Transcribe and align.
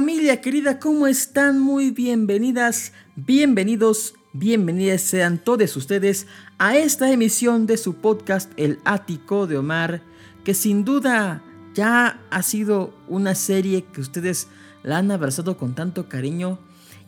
Familia 0.00 0.40
querida, 0.40 0.80
¿cómo 0.80 1.06
están? 1.06 1.58
Muy 1.58 1.90
bienvenidas, 1.90 2.94
bienvenidos, 3.16 4.14
bienvenidas 4.32 5.02
sean 5.02 5.36
todos 5.36 5.76
ustedes 5.76 6.26
a 6.56 6.74
esta 6.74 7.12
emisión 7.12 7.66
de 7.66 7.76
su 7.76 7.96
podcast 7.96 8.50
El 8.56 8.78
Ático 8.86 9.46
de 9.46 9.58
Omar, 9.58 10.00
que 10.42 10.54
sin 10.54 10.86
duda 10.86 11.42
ya 11.74 12.18
ha 12.30 12.42
sido 12.42 12.94
una 13.08 13.34
serie 13.34 13.84
que 13.92 14.00
ustedes 14.00 14.48
la 14.82 14.96
han 14.96 15.10
abrazado 15.10 15.58
con 15.58 15.74
tanto 15.74 16.08
cariño 16.08 16.58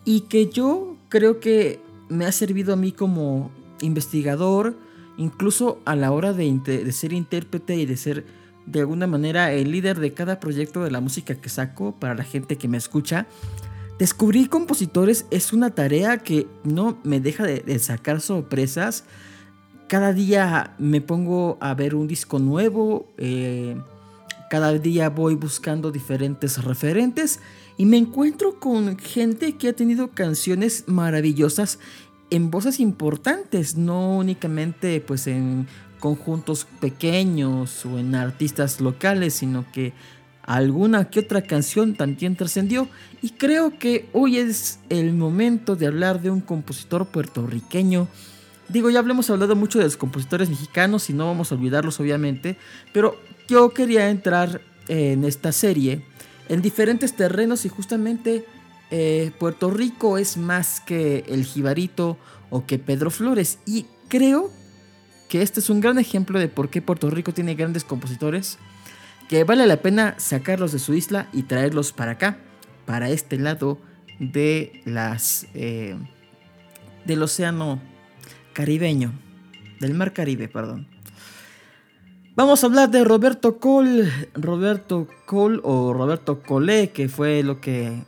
y 0.04 0.28
que 0.28 0.50
yo 0.50 0.98
creo 1.08 1.40
que 1.40 1.80
me 2.10 2.26
ha 2.26 2.32
servido 2.32 2.74
a 2.74 2.76
mí 2.76 2.92
como 2.92 3.50
investigador, 3.80 4.76
incluso 5.16 5.80
a 5.86 5.96
la 5.96 6.12
hora 6.12 6.34
de, 6.34 6.60
de 6.62 6.92
ser 6.92 7.14
intérprete 7.14 7.74
y 7.74 7.86
de 7.86 7.96
ser 7.96 8.41
de 8.66 8.80
alguna 8.80 9.06
manera 9.06 9.52
el 9.52 9.72
líder 9.72 10.00
de 10.00 10.12
cada 10.12 10.40
proyecto 10.40 10.84
de 10.84 10.90
la 10.90 11.00
música 11.00 11.34
que 11.34 11.48
saco 11.48 11.92
para 11.98 12.14
la 12.14 12.24
gente 12.24 12.56
que 12.56 12.68
me 12.68 12.78
escucha. 12.78 13.26
Descubrir 13.98 14.48
compositores 14.48 15.26
es 15.30 15.52
una 15.52 15.70
tarea 15.70 16.18
que 16.18 16.46
no 16.64 16.98
me 17.04 17.20
deja 17.20 17.44
de, 17.44 17.78
sacar 17.78 18.20
sorpresas. 18.20 19.04
Cada 19.88 20.12
día 20.12 20.74
me 20.78 21.00
pongo 21.00 21.58
a 21.60 21.74
ver 21.74 21.94
un 21.94 22.08
disco 22.08 22.38
nuevo. 22.38 23.06
Eh, 23.18 23.76
cada 24.50 24.72
día 24.72 25.08
voy 25.08 25.34
buscando 25.34 25.90
diferentes 25.90 26.62
referentes 26.62 27.40
y 27.76 27.86
me 27.86 27.96
encuentro 27.96 28.60
con 28.60 28.98
gente 28.98 29.56
que 29.56 29.68
ha 29.68 29.72
tenido 29.72 30.10
canciones 30.10 30.84
maravillosas 30.86 31.78
en 32.30 32.50
voces 32.50 32.80
importantes, 32.80 33.76
no 33.76 34.16
únicamente 34.16 35.00
pues 35.00 35.26
en 35.26 35.66
conjuntos 36.02 36.66
pequeños 36.80 37.86
o 37.86 37.96
en 37.96 38.16
artistas 38.16 38.80
locales, 38.80 39.34
sino 39.34 39.64
que 39.70 39.92
alguna 40.42 41.08
que 41.10 41.20
otra 41.20 41.42
canción 41.42 41.94
también 41.94 42.34
trascendió. 42.34 42.88
Y 43.22 43.30
creo 43.30 43.78
que 43.78 44.08
hoy 44.12 44.38
es 44.38 44.80
el 44.88 45.12
momento 45.12 45.76
de 45.76 45.86
hablar 45.86 46.20
de 46.20 46.30
un 46.30 46.40
compositor 46.40 47.06
puertorriqueño. 47.06 48.08
Digo, 48.68 48.90
ya 48.90 48.98
hablemos 48.98 49.30
hablado 49.30 49.54
mucho 49.54 49.78
de 49.78 49.84
los 49.84 49.96
compositores 49.96 50.50
mexicanos 50.50 51.08
y 51.08 51.12
no 51.12 51.26
vamos 51.26 51.52
a 51.52 51.54
olvidarlos 51.54 52.00
obviamente, 52.00 52.56
pero 52.92 53.16
yo 53.46 53.70
quería 53.70 54.10
entrar 54.10 54.60
en 54.88 55.24
esta 55.24 55.52
serie 55.52 56.04
en 56.48 56.62
diferentes 56.62 57.14
terrenos 57.14 57.64
y 57.64 57.68
justamente 57.68 58.44
eh, 58.90 59.30
Puerto 59.38 59.70
Rico 59.70 60.18
es 60.18 60.36
más 60.36 60.80
que 60.80 61.24
el 61.28 61.44
Jibarito 61.44 62.18
o 62.50 62.66
que 62.66 62.80
Pedro 62.80 63.12
Flores 63.12 63.60
y 63.66 63.86
creo 64.08 64.50
que 65.32 65.40
este 65.40 65.60
es 65.60 65.70
un 65.70 65.80
gran 65.80 65.98
ejemplo 65.98 66.38
de 66.38 66.48
por 66.48 66.68
qué 66.68 66.82
Puerto 66.82 67.08
Rico 67.08 67.32
tiene 67.32 67.54
grandes 67.54 67.84
compositores, 67.84 68.58
que 69.30 69.44
vale 69.44 69.66
la 69.66 69.78
pena 69.78 70.14
sacarlos 70.18 70.72
de 70.72 70.78
su 70.78 70.92
isla 70.92 71.26
y 71.32 71.44
traerlos 71.44 71.94
para 71.94 72.12
acá, 72.12 72.36
para 72.84 73.08
este 73.08 73.38
lado 73.38 73.78
de 74.18 74.82
las 74.84 75.46
eh, 75.54 75.96
del 77.06 77.22
océano 77.22 77.80
caribeño, 78.52 79.10
del 79.80 79.94
mar 79.94 80.12
Caribe, 80.12 80.48
perdón. 80.48 80.86
Vamos 82.36 82.62
a 82.62 82.66
hablar 82.66 82.90
de 82.90 83.02
Roberto 83.02 83.56
Cole, 83.56 84.12
Roberto 84.34 85.08
Cole 85.24 85.60
o 85.62 85.94
Roberto 85.94 86.42
Cole, 86.42 86.90
que 86.90 87.08
fue 87.08 87.42
lo 87.42 87.58
que, 87.58 88.04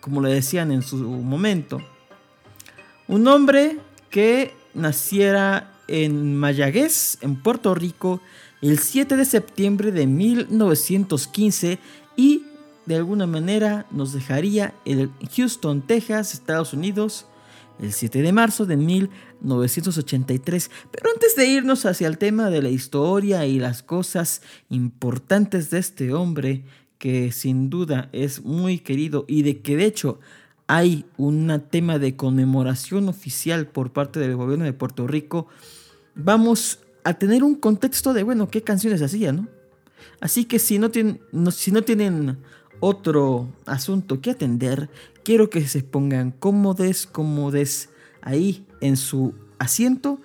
como 0.00 0.22
le 0.22 0.32
decían 0.32 0.72
en 0.72 0.80
su 0.80 0.96
momento, 0.96 1.82
un 3.06 3.28
hombre 3.28 3.76
que 4.08 4.54
naciera 4.72 5.73
en 5.88 6.36
Mayagüez, 6.36 7.18
en 7.20 7.36
Puerto 7.36 7.74
Rico, 7.74 8.20
el 8.62 8.78
7 8.78 9.16
de 9.16 9.24
septiembre 9.24 9.92
de 9.92 10.06
1915 10.06 11.78
y 12.16 12.44
de 12.86 12.96
alguna 12.96 13.26
manera 13.26 13.86
nos 13.90 14.12
dejaría 14.12 14.74
en 14.84 15.10
Houston, 15.36 15.82
Texas, 15.82 16.34
Estados 16.34 16.72
Unidos, 16.72 17.26
el 17.80 17.92
7 17.92 18.22
de 18.22 18.32
marzo 18.32 18.66
de 18.66 18.76
1983. 18.76 20.70
Pero 20.90 21.10
antes 21.12 21.34
de 21.36 21.46
irnos 21.46 21.86
hacia 21.86 22.06
el 22.06 22.18
tema 22.18 22.50
de 22.50 22.62
la 22.62 22.68
historia 22.68 23.46
y 23.46 23.58
las 23.58 23.82
cosas 23.82 24.42
importantes 24.68 25.70
de 25.70 25.78
este 25.78 26.12
hombre, 26.12 26.64
que 26.98 27.32
sin 27.32 27.70
duda 27.70 28.08
es 28.12 28.44
muy 28.44 28.78
querido 28.78 29.24
y 29.28 29.42
de 29.42 29.60
que 29.60 29.76
de 29.76 29.84
hecho 29.86 30.20
hay 30.66 31.04
un 31.16 31.62
tema 31.70 31.98
de 31.98 32.16
conmemoración 32.16 33.08
oficial 33.08 33.66
por 33.66 33.92
parte 33.92 34.20
del 34.20 34.36
gobierno 34.36 34.64
de 34.64 34.72
Puerto 34.72 35.06
Rico, 35.06 35.46
vamos 36.14 36.80
a 37.04 37.14
tener 37.14 37.44
un 37.44 37.54
contexto 37.54 38.14
de, 38.14 38.22
bueno, 38.22 38.48
qué 38.48 38.62
canciones 38.62 39.02
hacía, 39.02 39.32
¿no? 39.32 39.46
Así 40.20 40.46
que 40.46 40.58
si 40.58 40.78
no 40.78 40.90
tienen, 40.90 41.20
si 41.50 41.70
no 41.70 41.82
tienen 41.82 42.38
otro 42.80 43.48
asunto 43.66 44.20
que 44.20 44.30
atender, 44.30 44.88
quiero 45.22 45.50
que 45.50 45.66
se 45.68 45.82
pongan 45.82 46.30
cómodes, 46.30 47.06
cómodes 47.06 47.90
ahí 48.22 48.66
en 48.80 48.96
su 48.96 49.34
asiento, 49.58 50.18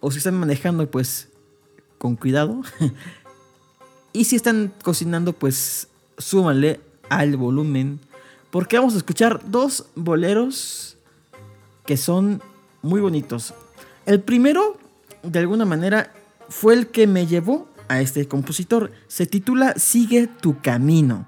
o 0.00 0.10
si 0.10 0.18
están 0.18 0.38
manejando, 0.38 0.90
pues 0.90 1.28
con 1.98 2.16
cuidado. 2.16 2.62
y 4.12 4.24
si 4.24 4.36
están 4.36 4.72
cocinando, 4.82 5.32
pues 5.32 5.88
súmanle 6.18 6.80
al 7.08 7.36
volumen 7.36 8.00
porque 8.50 8.78
vamos 8.78 8.94
a 8.94 8.98
escuchar 8.98 9.40
dos 9.44 9.86
boleros 9.94 10.96
que 11.86 11.96
son 11.96 12.42
muy 12.82 13.00
bonitos. 13.00 13.54
El 14.06 14.20
primero, 14.20 14.76
de 15.22 15.38
alguna 15.38 15.64
manera, 15.64 16.12
fue 16.48 16.74
el 16.74 16.88
que 16.88 17.06
me 17.06 17.26
llevó 17.26 17.68
a 17.88 18.00
este 18.00 18.26
compositor. 18.28 18.92
Se 19.08 19.26
titula 19.26 19.74
Sigue 19.76 20.26
tu 20.26 20.60
camino. 20.60 21.26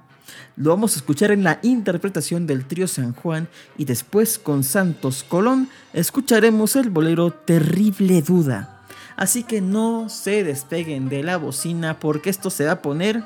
Lo 0.57 0.71
vamos 0.71 0.95
a 0.95 0.97
escuchar 0.97 1.31
en 1.31 1.45
la 1.45 1.59
interpretación 1.63 2.47
del 2.47 2.67
trío 2.67 2.87
San 2.87 3.15
Juan 3.15 3.49
y 3.79 3.85
después 3.85 4.39
con 4.39 4.65
Santos 4.65 5.25
Colón 5.27 5.69
escucharemos 5.93 6.77
el 6.77 6.91
bolero 6.91 7.31
Terrible 7.31 8.21
Duda. 8.23 8.83
Así 9.17 9.45
que 9.45 9.61
no 9.61 10.09
se 10.09 10.45
despeguen 10.45 11.09
de 11.09 11.23
la 11.23 11.37
bocina 11.37 11.99
porque 12.01 12.31
esto 12.31 12.51
se 12.51 12.67
va 12.67 12.73
a 12.73 12.83
poner 12.83 13.25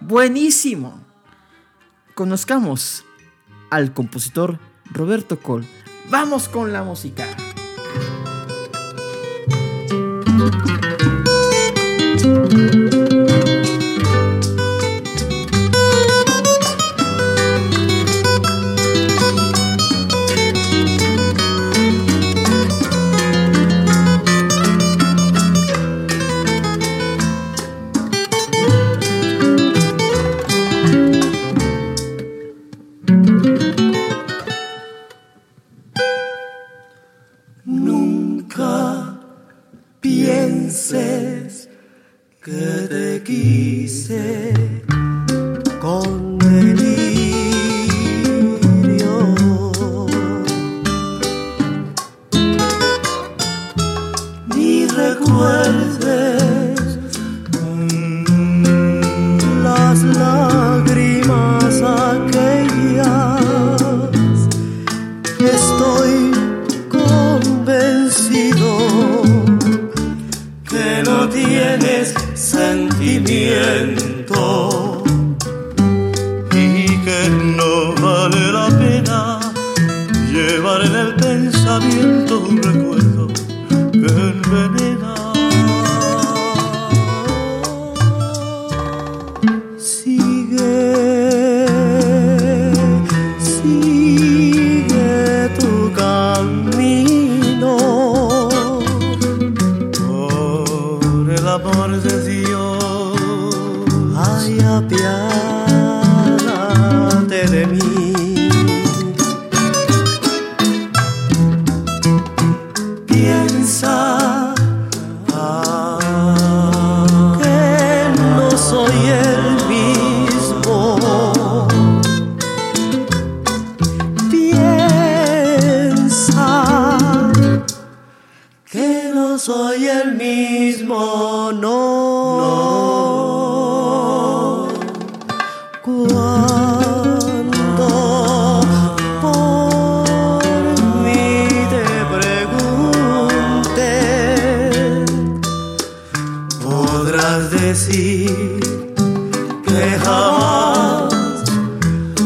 buenísimo. 0.00 1.00
Conozcamos 2.14 3.04
al 3.70 3.92
compositor 3.92 4.58
Roberto 4.90 5.38
Cole. 5.40 5.66
Vamos 6.10 6.48
con 6.48 6.72
la 6.72 6.82
música. 6.82 7.26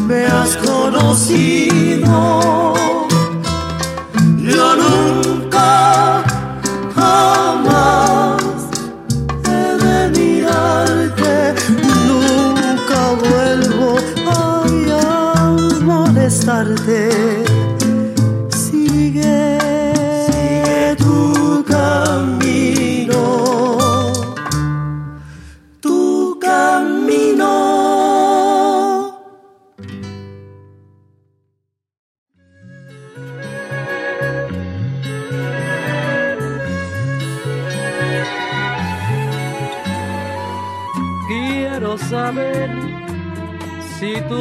Me 0.07 0.25
has 0.25 0.55
conocido. 0.57 2.03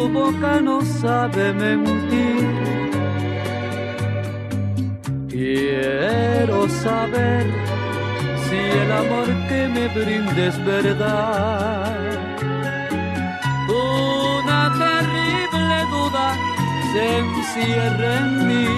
Tu 0.03 0.09
boca 0.09 0.61
no 0.61 0.81
sabe 1.01 1.53
mentir. 1.53 2.49
Quiero 5.29 6.69
saber 6.69 7.45
si 8.45 8.59
el 8.83 8.91
amor 9.03 9.29
que 9.49 9.61
me 9.75 9.85
brindes 9.99 10.55
es 10.55 10.65
verdad. 10.65 11.97
Una 13.69 14.61
terrible 14.83 15.79
duda 15.95 16.27
se 16.93 17.05
encierra 17.23 18.11
en 18.23 18.29
mí. 18.49 18.69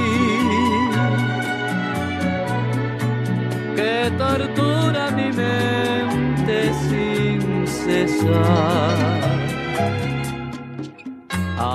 que 3.77 4.11
tortura 4.23 5.11
mi 5.19 5.29
mente 5.33 6.57
sin 6.87 7.67
cesar. 7.67 9.34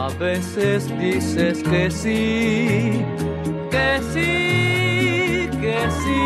A 0.09 0.11
veces 0.17 0.89
dices 0.97 1.61
que 1.63 1.91
sí, 1.91 3.05
que 3.69 4.01
sí, 4.11 5.47
que 5.61 5.77
sí, 6.01 6.21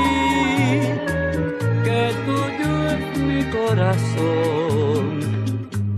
que 1.83 2.13
tuyo 2.25 2.73
es 2.87 3.17
mi 3.19 3.43
corazón. 3.51 5.03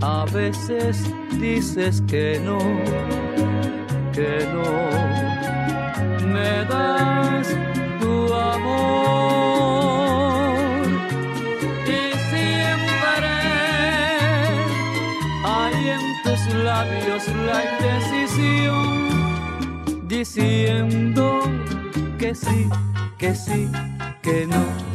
A 0.02 0.24
veces 0.32 1.04
dices 1.40 2.02
que 2.08 2.40
no, 2.44 2.58
que 4.12 4.46
no, 4.52 4.68
me 6.26 6.64
das 6.64 7.46
labios 16.76 17.24
la 17.46 17.58
indecisión 17.72 19.08
diciendo 20.06 21.40
que 22.18 22.34
sí, 22.34 22.68
que 23.16 23.34
sí, 23.34 23.70
que 24.22 24.46
no. 24.46 24.85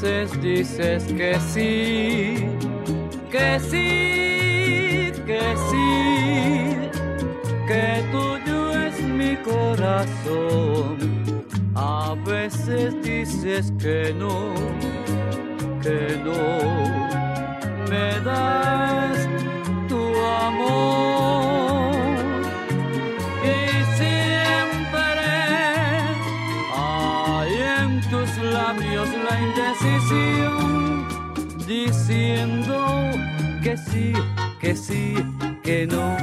Veces 0.00 0.40
dices 0.40 1.04
que 1.12 1.38
sí, 1.40 2.46
que 3.30 3.60
sí, 3.60 5.12
que 5.26 5.42
sí, 5.68 6.90
que 7.66 8.02
tuyo 8.10 8.72
es 8.86 9.02
mi 9.02 9.36
corazón. 9.36 10.96
A 11.74 12.14
veces 12.24 12.94
dices 13.02 13.72
que 13.78 14.14
no, 14.16 14.54
que 15.82 16.18
no, 16.24 16.40
me 17.90 18.20
das 18.24 19.28
tu 19.88 20.02
amor. 20.46 21.92
Y 23.44 23.84
siempre 23.98 25.26
hay 26.74 27.52
en 27.80 28.00
tus 28.10 28.30
labios 28.38 29.08
la 29.28 29.40
indecisión, 29.40 29.89
diciendo 31.66 33.10
que 33.62 33.76
sí, 33.76 34.12
que 34.60 34.76
sí, 34.76 35.14
que 35.62 35.86
no, 35.86 36.16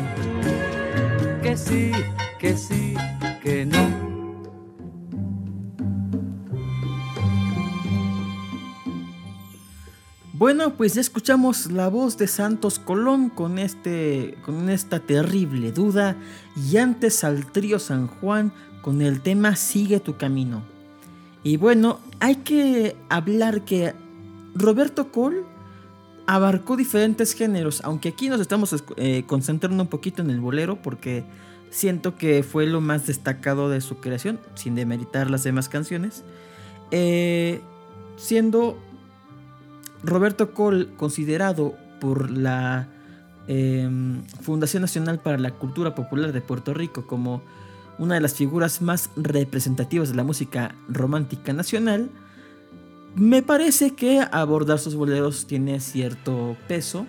que 1.41 1.55
sí, 1.55 1.91
que 2.39 2.57
sí, 2.57 2.95
que 3.41 3.65
no. 3.65 4.07
Bueno, 10.33 10.75
pues 10.75 10.93
ya 10.93 11.01
escuchamos 11.01 11.71
la 11.71 11.87
voz 11.87 12.17
de 12.17 12.27
Santos 12.27 12.77
Colón 12.77 13.29
con, 13.29 13.57
este, 13.57 14.37
con 14.45 14.69
esta 14.69 14.99
terrible 14.99 15.71
duda 15.71 16.15
y 16.55 16.77
antes 16.77 17.23
al 17.23 17.51
trío 17.51 17.79
San 17.79 18.07
Juan 18.07 18.53
con 18.83 19.01
el 19.01 19.21
tema 19.21 19.55
Sigue 19.55 19.99
tu 19.99 20.15
camino. 20.15 20.76
Y 21.47 21.55
bueno, 21.55 22.01
hay 22.19 22.35
que 22.35 22.97
hablar 23.07 23.63
que 23.63 23.93
Roberto 24.53 25.13
Cole 25.13 25.43
abarcó 26.25 26.75
diferentes 26.75 27.31
géneros, 27.31 27.79
aunque 27.85 28.09
aquí 28.09 28.27
nos 28.27 28.41
estamos 28.41 28.83
eh, 28.97 29.23
concentrando 29.25 29.81
un 29.81 29.87
poquito 29.87 30.21
en 30.21 30.29
el 30.29 30.41
bolero 30.41 30.81
porque 30.81 31.23
siento 31.69 32.17
que 32.17 32.43
fue 32.43 32.65
lo 32.65 32.81
más 32.81 33.07
destacado 33.07 33.69
de 33.69 33.79
su 33.79 34.01
creación, 34.01 34.41
sin 34.55 34.75
demeritar 34.75 35.29
las 35.29 35.45
demás 35.45 35.69
canciones. 35.69 36.25
Eh, 36.91 37.61
siendo 38.17 38.77
Roberto 40.03 40.51
Cole 40.53 40.89
considerado 40.97 41.75
por 42.01 42.29
la 42.29 42.89
em, 43.47 44.21
Fundación 44.41 44.81
Nacional 44.81 45.19
para 45.19 45.37
la 45.37 45.51
Cultura 45.51 45.95
Popular 45.95 46.33
de 46.33 46.41
Puerto 46.41 46.73
Rico 46.73 47.07
como 47.07 47.41
una 47.99 48.15
de 48.15 48.21
las 48.21 48.35
figuras 48.35 48.81
más 48.81 49.09
representativas 49.15 50.09
de 50.09 50.15
la 50.15 50.23
música 50.23 50.75
romántica 50.87 51.53
nacional, 51.53 52.09
me 53.15 53.41
parece 53.41 53.95
que 53.95 54.23
abordar 54.31 54.77
sus 54.77 54.95
boleros 54.95 55.47
tiene 55.47 55.79
cierto 55.79 56.55
peso. 56.67 57.07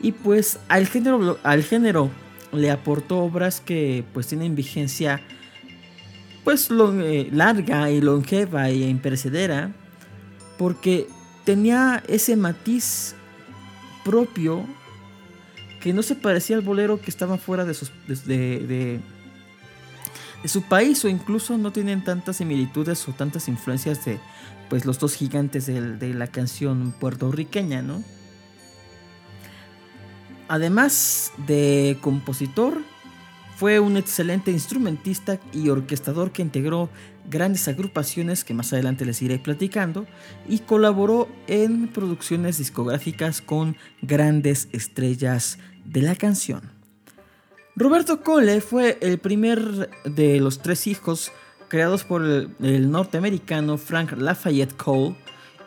Y 0.00 0.12
pues 0.12 0.58
al 0.68 0.86
género, 0.86 1.38
al 1.42 1.62
género 1.62 2.10
le 2.52 2.70
aportó 2.70 3.18
obras 3.18 3.60
que 3.60 4.04
pues 4.12 4.26
tienen 4.26 4.56
vigencia 4.56 5.22
pues 6.42 6.68
eh, 6.70 7.28
larga 7.32 7.90
y 7.90 8.00
longeva 8.00 8.68
e 8.68 8.88
imperecedera. 8.88 9.72
Porque 10.58 11.06
tenía 11.44 12.02
ese 12.08 12.34
matiz 12.34 13.14
propio 14.04 14.64
que 15.80 15.92
no 15.92 16.02
se 16.02 16.16
parecía 16.16 16.56
al 16.56 16.62
bolero 16.62 17.00
que 17.00 17.10
estaba 17.10 17.36
fuera 17.36 17.64
de, 17.64 17.74
sus, 17.74 17.92
de, 18.06 18.24
de 18.26 19.00
su 20.48 20.62
país 20.62 21.04
o 21.04 21.08
incluso 21.08 21.58
no 21.58 21.72
tienen 21.72 22.04
tantas 22.04 22.36
similitudes 22.36 23.06
o 23.08 23.12
tantas 23.12 23.48
influencias 23.48 24.04
de 24.04 24.20
pues 24.68 24.84
los 24.84 24.98
dos 24.98 25.14
gigantes 25.14 25.66
de, 25.66 26.14
la 26.14 26.26
canción 26.26 26.92
puertorriqueña, 26.98 27.82
¿no? 27.82 28.02
Además 30.48 31.32
de 31.46 31.98
compositor, 32.00 32.80
fue 33.56 33.80
un 33.80 33.96
excelente 33.96 34.50
instrumentista 34.50 35.40
y 35.52 35.70
orquestador 35.70 36.30
que 36.30 36.42
integró 36.42 36.90
grandes 37.28 37.66
agrupaciones 37.68 38.44
que 38.44 38.54
más 38.54 38.72
adelante 38.72 39.06
les 39.06 39.22
iré 39.22 39.38
platicando 39.38 40.06
y 40.46 40.58
colaboró 40.60 41.28
en 41.46 41.88
producciones 41.88 42.58
discográficas 42.58 43.40
con 43.40 43.76
grandes 44.02 44.68
estrellas 44.72 45.58
de 45.84 46.02
la 46.02 46.14
canción. 46.14 46.75
Roberto 47.78 48.22
Cole 48.22 48.62
fue 48.62 48.96
el 49.02 49.18
primer 49.18 49.90
de 50.04 50.40
los 50.40 50.60
tres 50.60 50.86
hijos 50.86 51.30
creados 51.68 52.04
por 52.04 52.24
el, 52.24 52.90
norteamericano 52.90 53.76
Frank 53.76 54.12
Lafayette 54.16 54.74
Cole 54.74 55.14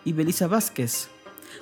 y 0.05 0.13
Belisa 0.13 0.47
Vázquez. 0.47 1.09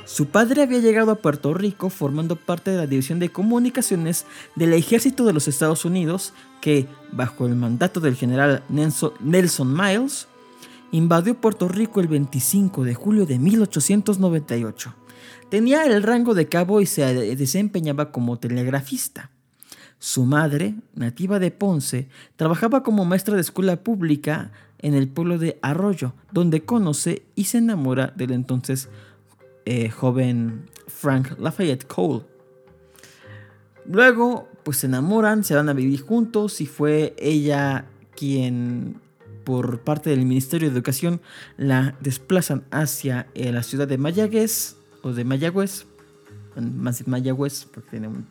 Su 0.05 0.27
padre 0.27 0.61
había 0.61 0.79
llegado 0.79 1.11
a 1.11 1.15
Puerto 1.15 1.53
Rico 1.53 1.89
formando 1.89 2.37
parte 2.37 2.71
de 2.71 2.77
la 2.77 2.87
División 2.87 3.19
de 3.19 3.27
Comunicaciones 3.27 4.25
del 4.55 4.71
Ejército 4.71 5.25
de 5.25 5.33
los 5.33 5.49
Estados 5.49 5.83
Unidos 5.83 6.33
que, 6.61 6.87
bajo 7.11 7.45
el 7.45 7.55
mandato 7.55 7.99
del 7.99 8.15
general 8.15 8.63
Nelson 8.69 9.73
Miles, 9.73 10.29
invadió 10.91 11.35
Puerto 11.35 11.67
Rico 11.67 11.99
el 11.99 12.07
25 12.07 12.85
de 12.85 12.95
julio 12.95 13.25
de 13.25 13.37
1898. 13.37 14.95
Tenía 15.49 15.83
el 15.85 16.03
rango 16.03 16.33
de 16.33 16.47
cabo 16.47 16.79
y 16.79 16.85
se 16.85 17.35
desempeñaba 17.35 18.13
como 18.13 18.39
telegrafista. 18.39 19.29
Su 19.99 20.25
madre, 20.25 20.75
nativa 20.93 21.39
de 21.39 21.49
Ponce, 21.49 22.07
trabajaba 22.35 22.83
como 22.83 23.03
maestra 23.03 23.35
de 23.35 23.41
escuela 23.41 23.77
pública 23.77 24.51
en 24.79 24.93
el 24.93 25.07
pueblo 25.07 25.39
de 25.39 25.57
Arroyo, 25.63 26.13
donde 26.31 26.63
conoce 26.63 27.23
y 27.35 27.45
se 27.45 27.57
enamora 27.57 28.13
del 28.15 28.31
entonces 28.31 28.89
eh, 29.65 29.89
joven 29.89 30.69
Frank 30.87 31.39
Lafayette 31.39 31.87
Cole. 31.87 32.25
Luego, 33.85 34.47
pues 34.63 34.77
se 34.77 34.87
enamoran, 34.87 35.43
se 35.43 35.55
van 35.55 35.69
a 35.69 35.73
vivir 35.73 36.01
juntos 36.01 36.61
y 36.61 36.67
fue 36.67 37.15
ella 37.17 37.85
quien, 38.15 39.01
por 39.45 39.79
parte 39.79 40.11
del 40.11 40.25
Ministerio 40.25 40.69
de 40.69 40.75
Educación, 40.75 41.21
la 41.57 41.95
desplazan 42.01 42.65
hacia 42.69 43.27
eh, 43.33 43.51
la 43.51 43.63
ciudad 43.63 43.87
de 43.87 43.97
Mayagüez, 43.97 44.75
o 45.01 45.11
de 45.11 45.23
Mayagüez, 45.23 45.87
más 46.55 47.07
Mayagüez, 47.07 47.65
porque 47.65 47.91
tiene 47.91 48.09
un 48.09 48.27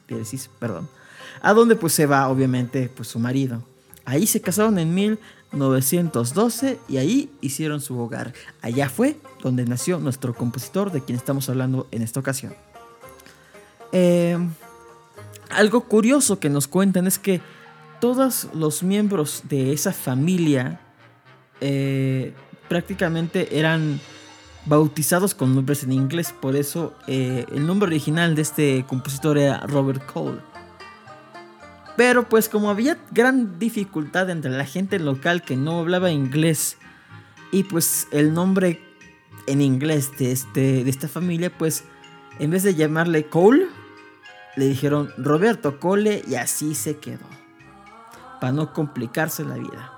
perdón 0.61 0.88
a 1.42 1.52
donde 1.52 1.76
pues 1.76 1.92
se 1.92 2.06
va 2.06 2.28
obviamente 2.28 2.90
pues 2.95 3.09
su 3.09 3.18
marido. 3.18 3.62
Ahí 4.04 4.26
se 4.26 4.40
casaron 4.40 4.78
en 4.78 4.95
1912 4.95 6.78
y 6.88 6.97
ahí 6.99 7.30
hicieron 7.40 7.80
su 7.80 7.99
hogar. 7.99 8.33
Allá 8.62 8.88
fue 8.88 9.16
donde 9.42 9.64
nació 9.64 9.99
nuestro 9.99 10.35
compositor 10.35 10.92
de 10.92 11.02
quien 11.02 11.16
estamos 11.16 11.49
hablando 11.49 11.88
en 11.90 12.02
esta 12.02 12.21
ocasión. 12.21 12.54
Em, 13.92 14.50
algo 15.50 15.83
curioso 15.83 16.38
que 16.38 16.50
nos 16.50 16.68
cuentan 16.68 17.06
es 17.06 17.18
que 17.18 17.40
todos 18.00 18.49
los 18.52 18.83
miembros 18.83 19.42
de 19.49 19.73
esa 19.73 19.92
familia 19.92 20.80
eh, 21.61 22.35
prácticamente 22.68 23.59
eran 23.59 24.00
bautizados 24.66 25.35
con 25.35 25.54
nombres 25.54 25.85
en 25.85 25.92
inglés, 25.92 26.35
por 26.38 26.56
eso 26.56 26.92
eh, 27.06 27.47
el 27.52 27.66
nombre 27.66 27.87
original 27.87 28.35
de 28.35 28.42
este 28.42 28.85
compositor 28.87 29.38
era 29.38 29.61
Robert 29.61 30.04
Cole. 30.06 30.40
Pero 31.96 32.28
pues 32.28 32.48
como 32.48 32.70
había 32.70 32.98
gran 33.10 33.58
dificultad 33.58 34.28
entre 34.30 34.50
la 34.50 34.66
gente 34.66 34.98
local 34.98 35.42
que 35.42 35.56
no 35.56 35.80
hablaba 35.80 36.10
inglés 36.10 36.76
y 37.52 37.62
pues 37.62 38.06
el 38.10 38.34
nombre 38.34 38.80
en 39.46 39.60
inglés 39.60 40.10
de, 40.18 40.32
este, 40.32 40.84
de 40.84 40.90
esta 40.90 41.08
familia, 41.08 41.50
pues 41.56 41.84
en 42.38 42.50
vez 42.50 42.62
de 42.64 42.74
llamarle 42.74 43.26
Cole, 43.26 43.66
le 44.56 44.66
dijeron 44.66 45.10
Roberto 45.16 45.78
Cole 45.80 46.22
y 46.26 46.34
así 46.34 46.74
se 46.74 46.98
quedó. 46.98 47.26
Para 48.40 48.52
no 48.52 48.72
complicarse 48.72 49.44
la 49.44 49.54
vida. 49.54 49.92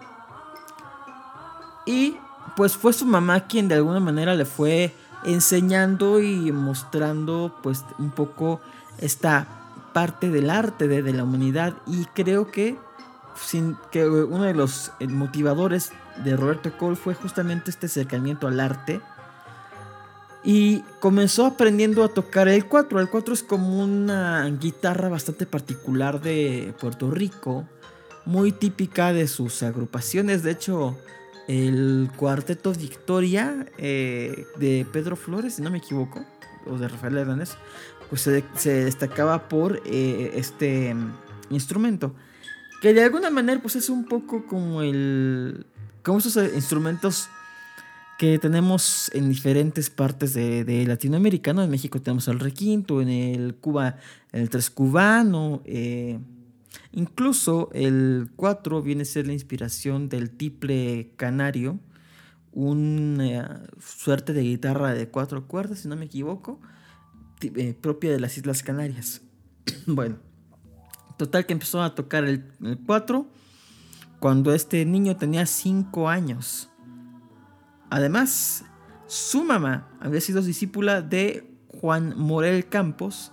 Y 1.87 2.17
pues 2.55 2.77
fue 2.77 2.93
su 2.93 3.07
mamá 3.07 3.47
quien 3.47 3.67
de 3.67 3.77
alguna 3.77 4.01
manera 4.01 4.35
le 4.35 4.45
fue 4.45 4.95
enseñando 5.25 6.21
y 6.21 6.53
mostrando 6.53 7.59
pues 7.63 7.85
un 7.99 8.11
poco 8.11 8.61
esta 8.99 9.58
parte 9.93 10.31
del 10.31 10.51
arte 10.51 10.89
de, 10.89 11.13
la 11.13 11.25
humanidad 11.25 11.75
y 11.87 12.05
creo 12.07 12.51
que, 12.51 12.77
sin, 13.37 13.77
que 13.91 14.07
uno 14.09 14.45
de 14.45 14.55
los 14.55 14.93
eh, 15.01 15.07
motivadores 15.07 15.93
de 16.25 16.37
Roberto 16.37 16.77
Cole 16.77 16.97
fue 16.97 17.15
justamente 17.15 17.71
este 17.71 17.87
acercamiento 17.87 18.47
al 18.47 18.61
arte 18.61 19.01
y 20.45 20.83
comenzó 21.01 21.47
aprendiendo 21.47 22.05
a 22.05 22.09
tocar 22.09 22.49
el 22.49 22.67
4. 22.67 23.01
El 23.01 23.09
4 23.09 23.35
es 23.35 23.43
como 23.43 23.83
una 23.83 24.47
guitarra 24.61 25.09
bastante 25.09 25.47
particular 25.47 26.21
de 26.21 26.75
Puerto 26.81 27.11
Rico, 27.11 27.67
muy 28.25 28.53
típica 28.53 29.13
de 29.13 29.27
sus 29.27 29.63
agrupaciones. 29.63 30.43
De 30.43 30.53
hecho, 30.53 30.97
el 31.49 32.11
cuarteto 32.17 32.73
Victoria 32.73 33.67
eh, 33.79 34.47
de 34.57 34.87
Pedro 34.93 35.17
Flores, 35.17 35.55
si 35.55 35.63
no 35.63 35.71
me 35.71 35.79
equivoco, 35.79 36.25
o 36.67 36.79
de 36.79 36.89
Rafael 36.89 37.17
Hernández, 37.17 37.57
pues 38.09 38.23
se, 38.23 38.71
destacaba 38.71 39.49
por 39.49 39.83
eh, 39.85 40.33
este 40.35 40.95
instrumento. 41.51 42.15
Que 42.81 42.95
de 42.95 43.03
alguna 43.03 43.31
manera 43.31 43.61
pues 43.61 43.77
es 43.77 43.89
un 43.89 44.05
poco 44.05 44.47
como 44.47 44.83
el... 44.83 45.67
como 46.03 46.19
esos 46.19 46.37
eh, 46.37 46.53
instrumentos 46.55 47.29
que 48.19 48.39
tenemos 48.41 49.11
en 49.15 49.29
diferentes 49.29 49.91
partes 49.91 50.35
de, 50.35 50.85
Latinoamérica, 50.87 51.53
En 51.53 51.71
México 51.71 52.01
tenemos 52.01 52.27
el 52.27 52.41
requinto, 52.41 53.01
en 53.01 53.09
el 53.09 53.55
Cuba 53.55 53.97
el 54.33 54.51
tres 54.51 54.71
cubano, 54.71 55.63
eh, 55.65 56.19
incluso 56.93 57.71
el 57.73 58.29
4 58.35 58.83
viene 58.83 59.03
a 59.03 59.05
ser 59.07 59.29
la 59.29 59.33
inspiración 59.33 60.09
del 60.09 60.31
tiple 60.31 61.13
canario, 61.17 61.79
una 62.53 63.63
suerte 63.79 64.33
de 64.33 64.43
guitarra 64.43 64.95
de 64.95 65.09
cuatro 65.09 65.47
cuerdas, 65.47 65.81
si 65.81 65.89
no 65.89 65.95
me 65.95 66.07
equivoco, 66.07 66.61
eh, 67.43 67.77
propia 67.81 68.11
de 68.11 68.21
las 68.21 68.37
Islas 68.37 68.63
Canarias. 68.63 69.23
bueno, 69.87 70.17
total 71.17 71.47
que 71.47 71.53
empezó 71.53 71.83
a 71.83 71.95
tocar 71.95 72.25
el 72.25 72.45
4 72.87 73.27
cuando 74.21 74.53
este 74.53 74.85
niño 74.85 75.17
tenía 75.17 75.47
5 75.47 76.09
años. 76.09 76.69
Además, 77.91 78.65
su 79.07 79.45
mamá 79.45 79.89
había 80.01 80.21
sido 80.21 80.43
discípula 80.43 81.01
de 81.01 81.51
Juan 81.81 82.15
Morel 82.17 82.69
Campos, 82.69 83.33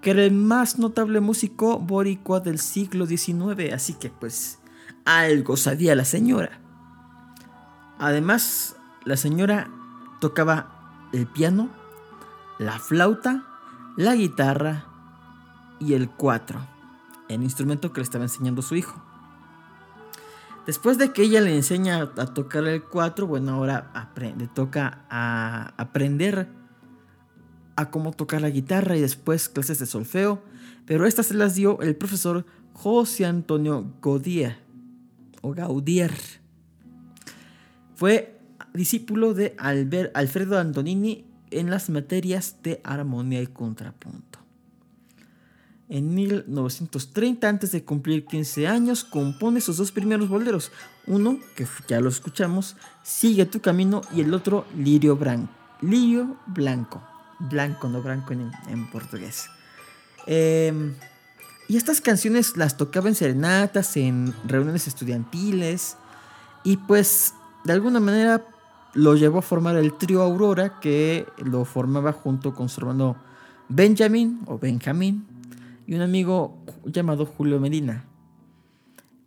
que 0.00 0.10
era 0.10 0.24
el 0.24 0.32
más 0.32 0.78
notable 0.78 1.20
músico 1.20 1.78
boricua 1.78 2.40
del 2.40 2.58
siglo 2.58 3.06
XIX, 3.06 3.72
así 3.72 3.94
que 3.94 4.10
pues 4.10 4.58
algo 5.04 5.56
sabía 5.56 5.94
la 5.94 6.04
señora. 6.04 6.60
Además, 7.98 8.76
la 9.04 9.16
señora 9.16 9.70
tocaba 10.20 11.08
el 11.12 11.26
piano, 11.26 11.70
la 12.58 12.78
flauta, 12.78 13.44
la 13.96 14.14
guitarra 14.14 14.84
y 15.78 15.94
el 15.94 16.08
cuatro, 16.10 16.60
el 17.28 17.42
instrumento 17.42 17.92
que 17.92 18.00
le 18.00 18.04
estaba 18.04 18.24
enseñando 18.24 18.62
su 18.62 18.76
hijo. 18.76 19.02
Después 20.66 20.96
de 20.96 21.12
que 21.12 21.22
ella 21.22 21.40
le 21.40 21.56
enseña 21.56 22.12
a 22.16 22.26
tocar 22.26 22.64
el 22.68 22.84
cuatro, 22.84 23.26
bueno, 23.26 23.52
ahora 23.54 23.90
aprende, 23.94 24.46
toca 24.46 25.04
a 25.10 25.74
aprender 25.76 26.48
a 27.74 27.90
cómo 27.90 28.12
tocar 28.12 28.42
la 28.42 28.50
guitarra 28.50 28.96
y 28.96 29.00
después 29.00 29.48
clases 29.48 29.80
de 29.80 29.86
solfeo, 29.86 30.42
pero 30.86 31.06
estas 31.06 31.26
se 31.26 31.34
las 31.34 31.56
dio 31.56 31.80
el 31.80 31.96
profesor 31.96 32.46
José 32.74 33.26
Antonio 33.26 33.92
Gaudier 34.00 34.58
o 35.40 35.52
Gaudier. 35.52 36.12
Fue 37.96 38.40
discípulo 38.72 39.34
de 39.34 39.56
Alfredo 39.58 40.58
Antonini 40.58 41.31
en 41.52 41.70
las 41.70 41.90
materias 41.90 42.56
de 42.62 42.80
armonía 42.84 43.42
y 43.42 43.46
contrapunto. 43.46 44.38
En 45.88 46.14
1930, 46.14 47.46
antes 47.46 47.72
de 47.72 47.84
cumplir 47.84 48.24
15 48.24 48.66
años, 48.66 49.04
compone 49.04 49.60
sus 49.60 49.76
dos 49.76 49.92
primeros 49.92 50.28
boleros. 50.28 50.72
Uno, 51.06 51.38
que 51.54 51.66
ya 51.86 52.00
lo 52.00 52.08
escuchamos, 52.08 52.76
Sigue 53.02 53.44
tu 53.46 53.60
camino, 53.60 54.00
y 54.14 54.22
el 54.22 54.32
otro, 54.32 54.64
Lirio 54.74 55.16
Blanco. 55.16 55.52
Lirio 55.82 56.38
Blanco. 56.46 57.02
Blanco, 57.40 57.88
no 57.88 58.00
blanco 58.00 58.32
en, 58.32 58.90
portugués. 58.90 59.48
Em, 60.26 60.94
y 61.68 61.76
estas 61.76 62.00
canciones 62.00 62.56
las 62.56 62.76
tocaba 62.76 63.08
en 63.08 63.14
serenatas, 63.14 63.96
en 63.96 64.32
reuniones 64.44 64.86
estudiantiles. 64.86 65.96
Y 66.64 66.76
pues, 66.76 67.34
de 67.64 67.72
alguna 67.72 67.98
manera, 68.00 68.46
lo 68.94 69.16
llevó 69.16 69.38
a 69.38 69.42
formar 69.42 69.76
el 69.76 69.94
trío 69.94 70.22
Aurora, 70.22 70.80
que 70.80 71.26
lo 71.38 71.64
formaba 71.64 72.12
junto 72.12 72.54
con 72.54 72.68
su 72.68 72.80
hermano 72.80 73.16
Benjamin 73.68 74.40
o 74.46 74.58
Benjamín 74.58 75.24
y 75.86 75.94
un 75.94 76.02
amigo 76.02 76.58
llamado 76.84 77.26
Julio 77.26 77.58
Medina. 77.58 78.04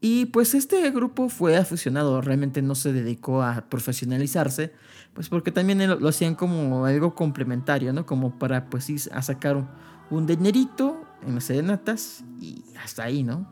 Y 0.02 0.28
pues 0.28 0.54
este 0.54 0.92
grupo 0.92 1.30
fue 1.30 1.58
aficionado, 1.58 2.22
realmente 2.22 2.62
no 2.62 2.76
se 2.76 2.94
dedicó 2.94 3.42
a 3.42 3.62
profesionalizarse, 3.70 4.72
pues 5.16 5.30
porque 5.30 5.52
también 5.52 5.88
lo, 5.88 6.08
hacían 6.08 6.36
como 6.36 6.86
algo 6.86 7.16
complementario, 7.16 7.92
¿no? 7.92 8.06
Como 8.06 8.38
para 8.38 8.70
pues 8.70 8.88
ir 8.90 9.02
a 9.12 9.24
sacar 9.24 9.68
un, 10.12 10.28
dinerito 10.28 11.04
en 11.26 11.34
las 11.36 11.46
serenatas 11.46 12.24
y 12.40 12.64
hasta 12.84 13.04
ahí, 13.04 13.24
¿no? 13.24 13.48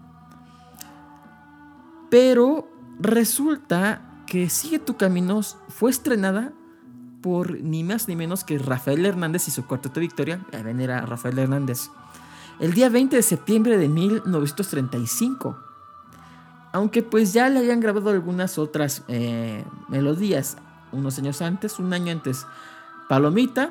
Pero 2.11 2.69
resulta 2.99 4.12
que 4.33 4.49
Sigue 4.49 4.79
tu 4.79 4.97
camino 4.97 5.41
fue 5.69 5.91
estrenada 5.91 6.53
por 7.21 7.61
ni 7.61 7.83
más 7.83 8.07
ni 8.07 8.15
menos 8.15 8.43
que 8.43 8.57
Rafael 8.57 9.05
Hernández 9.05 9.47
y 9.47 9.51
su 9.51 9.67
cuarteto 9.67 9.99
Victoria, 9.99 10.43
a 10.51 10.63
venir 10.63 10.89
a 10.89 11.05
Rafael 11.05 11.37
Hernández, 11.37 11.91
el 12.59 12.73
día 12.73 12.89
20 12.89 13.15
de 13.15 13.21
septiembre 13.21 13.77
de 13.77 13.87
1935. 13.89 15.55
Aunque 16.71 17.03
pues 17.03 17.31
ya 17.31 17.47
le 17.47 17.59
habían 17.59 17.79
grabado 17.79 18.09
algunas 18.09 18.57
otras 18.57 19.03
eh, 19.07 19.63
melodías 19.87 20.57
unos 20.91 21.19
años 21.19 21.43
antes, 21.43 21.77
un 21.77 21.93
año 21.93 22.11
antes, 22.11 22.47
Palomita, 23.07 23.69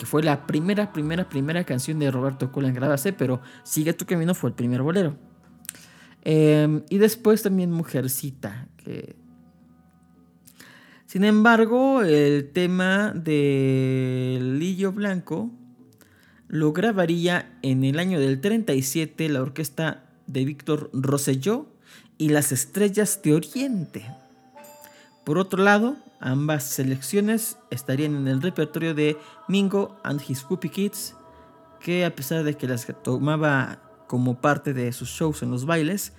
que 0.00 0.04
fue 0.04 0.24
la 0.24 0.48
primera, 0.48 0.92
primera, 0.92 1.28
primera 1.28 1.62
canción 1.62 2.00
de 2.00 2.10
Roberto 2.10 2.50
Cola 2.50 2.66
en 2.66 2.74
grabarse, 2.74 3.12
pero 3.12 3.40
Sigue 3.62 3.92
tu 3.92 4.04
camino 4.04 4.34
fue 4.34 4.50
el 4.50 4.56
primer 4.56 4.82
bolero. 4.82 5.16
Em, 6.22 6.82
y 6.90 6.98
después 6.98 7.44
también 7.44 7.70
Mujercita, 7.70 8.66
que 8.78 9.25
sin 11.06 11.24
embargo, 11.24 12.02
el 12.02 12.50
tema 12.52 13.12
de 13.14 14.38
Lillo 14.40 14.92
Blanco 14.92 15.50
lo 16.48 16.72
grabaría 16.72 17.58
en 17.62 17.84
el 17.84 17.98
año 17.98 18.20
del 18.20 18.40
37 18.40 19.28
la 19.28 19.42
orquesta 19.42 20.04
de 20.26 20.44
Víctor 20.44 20.90
Rosselló 20.92 21.66
y 22.18 22.30
las 22.30 22.52
Estrellas 22.52 23.20
de 23.22 23.34
Oriente. 23.34 24.06
Por 25.24 25.38
otro 25.38 25.62
lado, 25.62 25.96
ambas 26.20 26.64
selecciones 26.64 27.56
estarían 27.70 28.16
en 28.16 28.28
el 28.28 28.42
repertorio 28.42 28.94
de 28.94 29.16
Mingo 29.48 29.98
and 30.02 30.20
His 30.26 30.44
Whoopie 30.48 30.70
Kids, 30.70 31.14
que 31.80 32.04
a 32.04 32.14
pesar 32.14 32.44
de 32.44 32.56
que 32.56 32.66
las 32.66 32.86
tomaba 33.02 33.80
como 34.06 34.40
parte 34.40 34.72
de 34.72 34.92
sus 34.92 35.08
shows 35.08 35.42
en 35.42 35.50
los 35.50 35.66
bailes, 35.66 36.12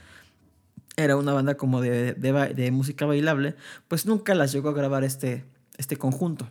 era 0.98 1.16
una 1.16 1.32
banda 1.32 1.56
como 1.56 1.80
de, 1.80 2.70
música 2.72 3.06
bailable, 3.06 3.56
pues 3.88 4.08
nunca 4.08 4.34
las 4.34 4.52
llegó 4.52 4.70
a 4.70 4.74
grabar 4.74 5.04
este, 5.04 5.46
este 5.78 5.96
conjunto. 5.96 6.50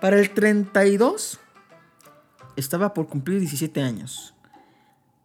Para 0.00 0.18
el 0.18 0.30
32 0.30 1.38
estaba 2.56 2.94
por 2.94 3.06
cumplir 3.06 3.40
17 3.40 3.82
años 3.82 4.34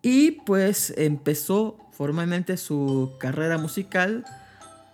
y 0.01 0.31
pues 0.31 0.93
empezó 0.97 1.77
formalmente 1.93 2.57
su 2.57 3.13
carrera 3.19 3.57
musical 3.57 4.25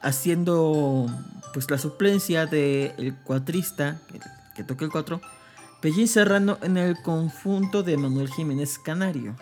haciendo 0.01 1.07
pues 1.53 1.71
la 1.71 1.79
suplencia 1.79 2.45
del 2.45 3.15
cuatrista 3.23 3.99
que, 4.07 4.19
que 4.55 4.63
toca 4.63 4.85
el 4.85 4.91
cuatro, 4.91 5.19
Pellín 5.81 6.07
Serrano 6.07 6.59
en 6.61 6.77
el 6.77 7.01
conjunto 7.01 7.81
de 7.81 7.97
Manuel 7.97 8.29
Jiménez 8.29 8.77
Canario. 8.77 9.35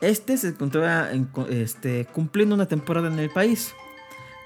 Este 0.00 0.36
se 0.36 0.48
encontraba 0.48 1.08
este, 1.48 2.06
cumpliendo 2.06 2.54
una 2.54 2.66
temporada 2.66 3.08
en 3.08 3.18
el 3.18 3.30
país. 3.30 3.74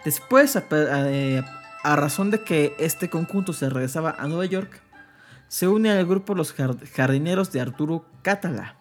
Después, 0.05 0.57
eh, 0.71 1.43
a, 1.83 1.97
razón 1.97 2.31
de 2.31 2.43
que 2.45 2.75
este 2.79 3.11
conjunto 3.11 3.53
se 3.53 3.69
regresaba 3.69 4.15
a 4.19 4.27
Nueva 4.29 4.47
York, 4.47 4.81
se 5.49 5.67
une 5.67 5.91
al 5.91 6.07
grupo 6.07 6.35
Los 6.35 6.55
Jardineros 6.55 7.51
de 7.51 7.61
Arturo 7.61 8.05
Catala. 8.23 8.77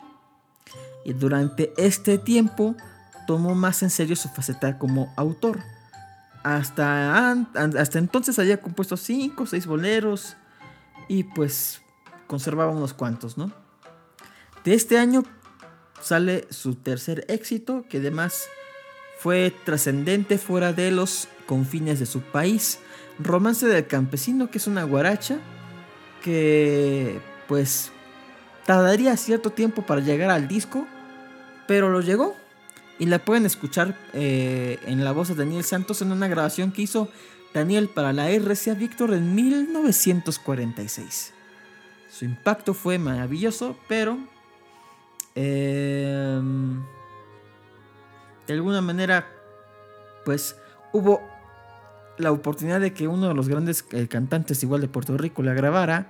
Y 1.03 1.13
durante 1.13 1.73
este 1.77 2.17
tiempo 2.19 2.75
tomó 3.25 3.55
más 3.55 3.81
en 3.81 3.89
serio 3.89 4.15
su 4.15 4.29
faceta 4.29 4.77
como 4.77 5.11
autor. 5.17 5.59
Hasta, 6.43 7.31
hasta 7.31 7.99
entonces 7.99 8.37
había 8.37 8.61
compuesto 8.61 8.95
5 8.95 9.43
o 9.43 9.45
6 9.45 9.65
boleros 9.65 10.37
y 11.07 11.23
pues 11.23 11.81
conservaba 12.27 12.71
unos 12.71 12.93
cuantos, 12.93 13.37
¿no? 13.37 13.51
De 14.63 14.73
este 14.73 14.97
año 14.97 15.23
sale 16.01 16.47
su 16.49 16.75
tercer 16.75 17.25
éxito, 17.27 17.85
que 17.89 17.97
además 17.97 18.47
fue 19.19 19.53
trascendente 19.65 20.37
fuera 20.37 20.73
de 20.73 20.91
los 20.91 21.27
confines 21.45 21.99
de 21.99 22.05
su 22.05 22.21
país. 22.21 22.79
Romance 23.19 23.67
del 23.67 23.85
campesino, 23.85 24.49
que 24.49 24.59
es 24.59 24.67
una 24.67 24.83
guaracha 24.83 25.39
que 26.23 27.19
pues 27.47 27.91
tardaría 28.65 29.17
cierto 29.17 29.49
tiempo 29.49 29.81
para 29.81 30.01
llegar 30.01 30.29
al 30.29 30.47
disco, 30.47 30.87
pero 31.67 31.89
lo 31.89 32.01
llegó. 32.01 32.35
Y 32.97 33.05
la 33.05 33.19
pueden 33.19 33.45
escuchar 33.45 33.97
eh, 34.13 34.77
en 34.85 35.03
la 35.05 35.11
voz 35.13 35.29
de 35.29 35.35
Daniel 35.35 35.63
Santos 35.63 36.01
en 36.01 36.11
una 36.11 36.27
grabación 36.27 36.71
que 36.71 36.81
hizo 36.81 37.09
Daniel 37.53 37.89
para 37.89 38.13
la 38.13 38.29
RCA 38.29 38.73
Víctor 38.73 39.13
en 39.13 39.35
1946. 39.35 41.33
Su 42.11 42.25
impacto 42.25 42.73
fue 42.73 42.97
maravilloso, 42.99 43.77
pero 43.87 44.17
Em, 45.41 46.83
de 48.45 48.53
alguna 48.53 48.81
manera, 48.81 49.25
pues 50.25 50.57
hubo 50.91 51.21
la 52.17 52.33
oportunidad 52.33 52.81
de 52.81 52.93
que 52.93 53.07
uno 53.07 53.29
de 53.29 53.33
los 53.33 53.47
grandes 53.47 53.85
eh, 53.91 54.09
cantantes 54.09 54.61
igual 54.63 54.81
de 54.81 54.89
Puerto 54.89 55.17
Rico 55.17 55.41
la 55.41 55.53
grabara, 55.53 56.07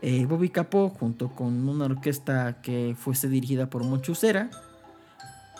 eh, 0.00 0.24
Bobby 0.24 0.48
Capó, 0.48 0.88
junto 0.88 1.28
con 1.32 1.68
una 1.68 1.84
orquesta 1.84 2.62
que 2.62 2.96
fuese 2.98 3.28
dirigida 3.28 3.68
por 3.68 3.84
Monchucera. 3.84 4.48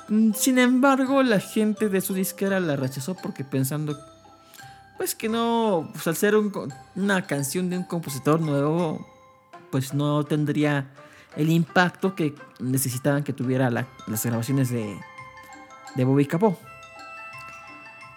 Mm, 0.08 0.32
sin 0.32 0.58
embargo, 0.58 1.22
la 1.22 1.38
gente 1.38 1.90
de 1.90 2.00
su 2.00 2.14
disquera 2.14 2.60
la 2.60 2.76
rechazó 2.76 3.14
porque 3.14 3.44
pensando, 3.44 3.94
pues 4.96 5.14
que 5.14 5.28
no, 5.28 5.90
pues 5.92 6.06
al 6.06 6.16
ser 6.16 6.34
una 6.96 7.26
canción 7.26 7.68
de 7.68 7.76
un 7.76 7.84
compositor 7.84 8.40
nuevo, 8.40 9.06
pues 9.70 9.92
no 9.92 10.24
tendría 10.24 10.86
el 11.36 11.50
impacto 11.50 12.14
que 12.14 12.34
necesitaban 12.60 13.24
que 13.24 13.32
tuviera 13.32 13.70
las 13.70 14.24
grabaciones 14.24 14.70
de, 14.70 14.96
de 15.94 16.04
Bobby 16.04 16.26
Capó. 16.26 16.58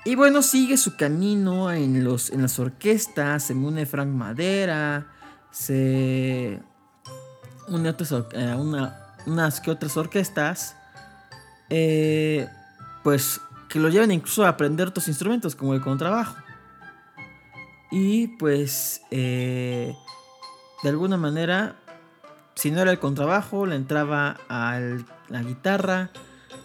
Y 0.04 0.15
bueno, 0.15 0.43
sigue 0.43 0.78
su 0.78 0.95
camino 0.95 1.71
en, 1.71 2.04
los, 2.04 2.30
en 2.30 2.43
las 2.43 2.60
orquestas, 2.60 3.43
se 3.43 3.54
une 3.54 3.88
Frank 3.88 4.10
Madera, 4.10 5.08
se 5.49 6.62
une 7.67 7.89
a 7.89 8.56
una, 8.56 9.15
unas 9.25 9.60
que 9.62 9.71
otras 9.71 9.97
orquestas, 9.97 10.75
eh, 11.69 12.47
pues 13.04 13.41
que 13.67 13.80
lo 13.80 13.89
llevan 13.89 14.12
incluso 14.12 14.45
a 14.45 14.49
aprender 14.49 14.89
otros 14.89 15.08
instrumentos 15.08 15.56
como 15.56 15.73
el 15.73 15.82
contrabajo. 15.82 16.36
Y 17.89 18.28
pues 18.38 19.01
eh, 19.10 19.95
de 20.84 20.89
alguna 20.89 21.17
manera 21.17 21.78
si 22.55 22.71
no 22.71 22.81
era 22.81 22.91
el 22.91 22.99
contrabajo, 22.99 23.65
le 23.65 23.75
entraba 23.75 24.37
a 24.49 24.79
la 25.29 25.43
guitarra, 25.43 26.11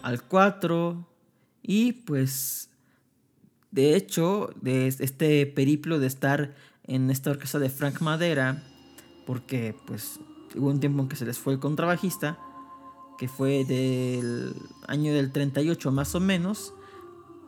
al 0.03 0.23
cuatro 0.23 1.07
y 1.63 1.93
pues 1.93 2.71
de 3.71 3.97
hecho 3.97 4.51
de 4.61 4.87
este 4.87 5.47
periplo 5.47 5.99
de 5.99 6.07
estar 6.07 6.55
en 6.85 7.11
esta 7.11 7.31
orquesta 7.31 7.59
de 7.59 7.71
Frank 7.71 8.01
Madera, 8.01 8.63
porque 9.27 9.75
pues 9.87 10.19
hubo 10.57 10.69
un 10.69 10.81
tiempo 10.81 11.03
en 11.03 11.09
que 11.09 11.17
se 11.17 11.25
les 11.25 11.39
fue 11.39 11.53
el 11.53 11.61
contrabajista, 11.61 12.39
que 13.19 13.29
fue 13.29 13.65
del 13.65 14.55
año 14.89 15.13
del 15.13 15.31
38 15.31 15.93
más 15.93 16.15
o 16.15 16.21
menos, 16.21 16.73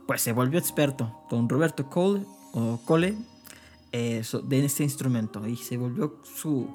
pues 0.07 0.20
se 0.20 0.33
volvió 0.33 0.59
experto, 0.59 1.24
don 1.31 1.48
Roberto 1.48 1.88
Cole, 1.88 2.24
o 2.52 2.81
Cole, 2.85 3.16
eh, 3.92 4.22
de 4.44 4.64
este 4.64 4.85
instrumento 4.85 5.46
y 5.46 5.57
se 5.57 5.76
volvió 5.76 6.16
su 6.22 6.68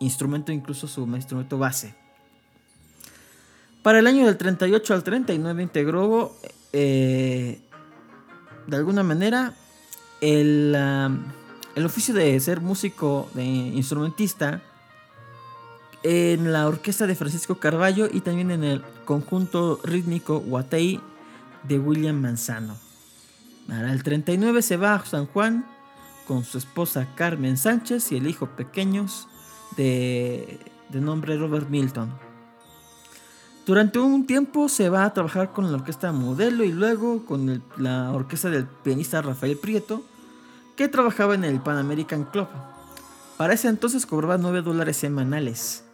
instrumento, 0.00 0.52
incluso 0.52 0.86
su 0.86 1.02
instrumento 1.06 1.58
base. 1.58 1.94
Para 3.82 3.98
el 3.98 4.06
año 4.06 4.24
del 4.26 4.36
38 4.36 4.94
al 4.94 5.04
39 5.04 5.62
integró 5.62 6.34
eh, 6.72 7.60
de 8.66 8.76
alguna 8.76 9.02
manera 9.02 9.52
el, 10.20 10.74
el, 11.74 11.84
oficio 11.84 12.14
de 12.14 12.40
ser 12.40 12.60
músico, 12.60 13.28
de 13.34 13.44
instrumentista, 13.44 14.62
en 16.02 16.52
la 16.52 16.66
orquesta 16.66 17.06
de 17.06 17.14
Francisco 17.14 17.56
Carballo 17.56 18.08
y 18.10 18.20
también 18.20 18.50
en 18.50 18.64
el 18.64 18.82
conjunto 19.04 19.80
rítmico 19.84 20.40
Guatei 20.40 21.00
de 21.62 21.78
William 21.78 22.20
Manzano. 22.20 22.76
Para 23.66 23.92
el 23.92 24.02
39 24.02 24.62
se 24.62 24.76
va 24.76 24.94
a 24.94 25.04
San 25.04 25.26
Juan 25.26 25.66
con 26.26 26.44
su 26.44 26.58
esposa 26.58 27.08
Carmen 27.14 27.56
Sánchez 27.56 28.12
y 28.12 28.16
el 28.16 28.26
hijo 28.26 28.46
pequeños 28.46 29.28
de, 29.76 30.58
de 30.88 31.00
nombre 31.00 31.36
Robert 31.36 31.68
Milton. 31.68 32.12
Durante 33.66 33.98
un 33.98 34.26
tiempo 34.26 34.68
se 34.68 34.90
va 34.90 35.04
a 35.04 35.14
trabajar 35.14 35.52
con 35.52 35.70
la 35.70 35.78
orquesta 35.78 36.12
Modelo 36.12 36.64
y 36.64 36.72
luego 36.72 37.24
con 37.24 37.62
la 37.78 38.12
orquesta 38.12 38.50
del 38.50 38.66
pianista 38.66 39.22
Rafael 39.22 39.56
Prieto, 39.56 40.02
que 40.76 40.88
trabajaba 40.88 41.34
en 41.34 41.44
el 41.44 41.60
Pan 41.60 41.78
American 41.78 42.24
Club. 42.24 42.48
Para 43.38 43.54
ese 43.54 43.68
entonces 43.68 44.04
cobraba 44.04 44.36
9 44.36 44.60
dólares 44.62 44.98
semanales. 44.98 45.84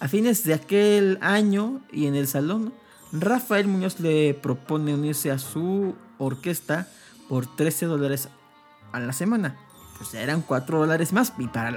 A 0.00 0.08
fines 0.08 0.42
de 0.42 0.54
aquel 0.54 1.18
año 1.20 1.80
y 1.92 2.06
en 2.06 2.16
el 2.16 2.26
salón, 2.26 2.72
Rafael 3.12 3.68
Muñoz 3.68 4.00
le 4.00 4.34
propone 4.34 4.94
unirse 4.94 5.30
a 5.30 5.38
su 5.38 5.94
orquesta 6.18 6.88
por 7.28 7.46
13 7.46 7.86
dólares 7.86 8.28
a 8.90 8.98
la 8.98 9.12
semana. 9.12 9.56
Eran 10.14 10.42
4 10.42 10.78
dólares 10.78 11.12
más. 11.12 11.32
Y 11.38 11.46
para, 11.48 11.70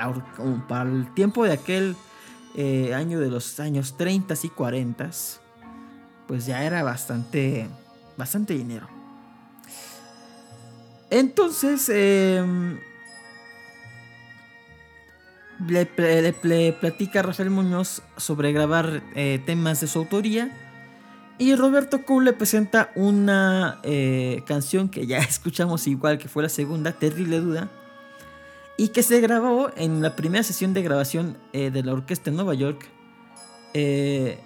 el 0.84 1.14
tiempo 1.14 1.44
de 1.44 1.54
aquel 1.54 1.96
eh, 2.56 2.94
año 2.94 3.20
de 3.20 3.30
los 3.30 3.60
años 3.60 3.96
30 3.98 4.34
y 4.44 4.50
40, 4.50 5.12
pues 6.28 6.46
ya 6.46 6.64
era 6.64 6.84
bastante, 6.84 7.68
bastante 8.18 8.54
dinero. 8.54 8.88
Entonces, 11.10 11.90
em, 11.90 12.80
le, 15.68 16.74
platica 16.74 17.20
a 17.20 17.24
Rafael 17.24 17.50
Muñoz 17.50 18.02
sobre 18.18 18.52
grabar 18.52 19.02
eh, 19.16 19.42
temas 19.46 19.82
de 19.82 19.88
su 19.88 20.00
autoría. 20.00 20.52
Y 21.38 21.56
Roberto 21.56 22.06
Cole 22.06 22.32
le 22.32 22.34
presenta 22.34 22.92
una 22.96 23.80
eh, 23.84 24.44
canción 24.48 24.90
que 24.90 25.06
ya 25.06 25.18
escuchamos 25.20 25.88
igual 25.88 26.18
que 26.18 26.28
fue 26.28 26.44
la 26.44 26.50
segunda, 26.50 26.94
Terrible 26.94 27.40
Duda. 27.40 27.70
Y 28.78 28.90
que 28.90 29.04
se 29.04 29.22
grabó 29.22 29.70
en 29.78 30.02
la 30.02 30.16
primera 30.18 30.44
sesión 30.44 30.74
de 30.74 30.82
grabación 30.82 31.38
eh, 31.54 31.72
de 31.72 31.82
la 31.84 31.94
orquesta 31.94 32.30
en 32.30 32.36
Nueva 32.36 32.54
York. 32.56 32.90
eh, 33.74 34.40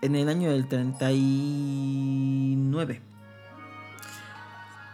en 0.00 0.14
el 0.14 0.28
año 0.28 0.48
del 0.52 0.68
39. 0.68 3.02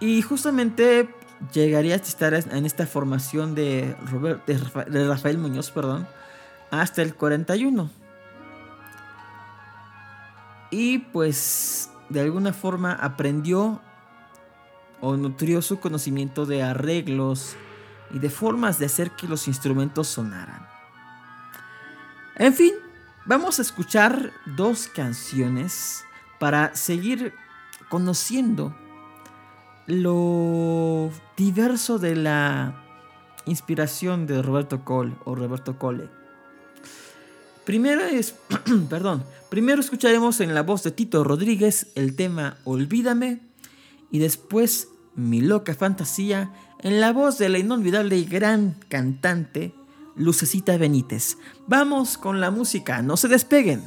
Y 0.01 0.23
justamente 0.23 1.11
llegaría 1.53 1.93
a 1.95 1.99
estar 1.99 2.33
en 2.33 2.64
esta 2.64 2.87
formación 2.87 3.55
de, 3.55 3.95
Robert- 4.11 4.47
de 4.47 4.57
Rafa- 4.59 4.85
de 4.87 5.07
Rafael 5.07 5.37
Muñoz 5.37 5.71
perdón, 5.71 6.09
hasta 6.71 7.03
el 7.03 7.14
41. 7.14 7.90
Y 10.71 10.99
pues 10.99 11.90
de 12.09 12.21
alguna 12.23 12.53
forma 12.55 12.93
aprendió 12.93 13.81
o 15.03 15.17
nutrió 15.17 15.61
su 15.62 15.81
conocimiento 15.81 16.47
de 16.47 16.62
arreglos 16.62 17.57
y 18.14 18.20
de 18.20 18.31
formas 18.31 18.79
de 18.79 18.87
hacer 18.87 19.11
que 19.11 19.27
los 19.27 19.48
instrumentos 19.48 20.07
sonaran. 20.07 20.66
En 22.37 22.55
fin, 22.55 22.72
vamos 23.27 23.59
a 23.59 23.62
escuchar 23.62 24.33
dos 24.57 24.87
canciones 24.87 26.05
para 26.38 26.74
seguir 26.77 27.35
conociendo 27.88 28.74
lo 29.87 31.11
diverso 31.37 31.98
de 31.98 32.14
la 32.14 32.81
inspiración 33.46 34.27
de 34.29 34.42
Roberto 34.42 34.85
Cole 34.85 35.16
o 35.24 35.35
Roberto 35.35 35.77
Cole. 35.77 36.09
Primero 37.64 38.05
es, 38.05 38.37
perdón, 38.88 39.24
primero 39.50 39.81
escucharemos 39.81 40.40
en 40.40 40.55
la 40.55 40.62
voz 40.62 40.85
de 40.85 40.92
Tito 40.92 41.24
Rodríguez 41.24 41.88
el 41.96 42.14
tema 42.14 42.59
Olvídame 42.62 43.40
y 44.12 44.20
después 44.20 44.88
Mi 45.16 45.40
loca 45.40 45.74
fantasía 45.74 46.53
en 46.85 47.01
la 47.01 47.12
voz 47.12 47.38
de 47.38 47.49
la 47.49 47.59
inolvidable 47.59 48.16
y 48.16 48.25
gran 48.27 48.77
cantante 48.88 49.75
Lucecita 50.16 50.77
Benítez. 50.77 51.38
Vamos 51.66 52.18
con 52.18 52.40
la 52.40 52.51
música, 52.51 53.03
no 53.03 53.16
se 53.16 53.27
despeguen. 53.27 53.83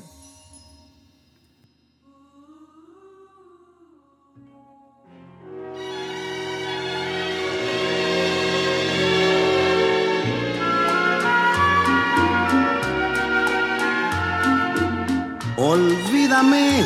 Olvídame, 15.56 16.84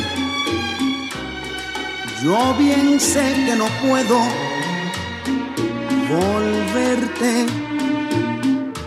yo 2.23 2.55
bien 2.57 2.99
sé 2.99 3.33
que 3.45 3.55
no 3.55 3.65
puedo 3.81 4.50
volverte 6.11 7.45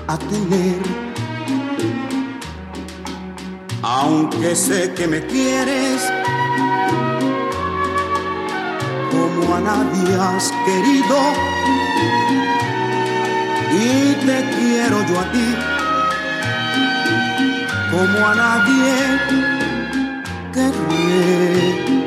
a 0.06 0.18
tener. 0.18 0.82
Aunque 3.82 4.54
sé 4.54 4.92
que 4.94 5.06
me 5.06 5.20
quieres 5.26 6.00
como 9.10 9.54
a 9.54 9.60
nadie 9.60 10.14
has 10.14 10.52
querido 10.66 11.18
y 13.72 14.14
te 14.26 14.38
quiero 14.56 14.96
yo 15.08 15.20
a 15.20 15.32
ti 15.32 15.48
como 17.90 18.26
a 18.26 18.34
nadie 18.34 18.94
querré. 20.52 22.03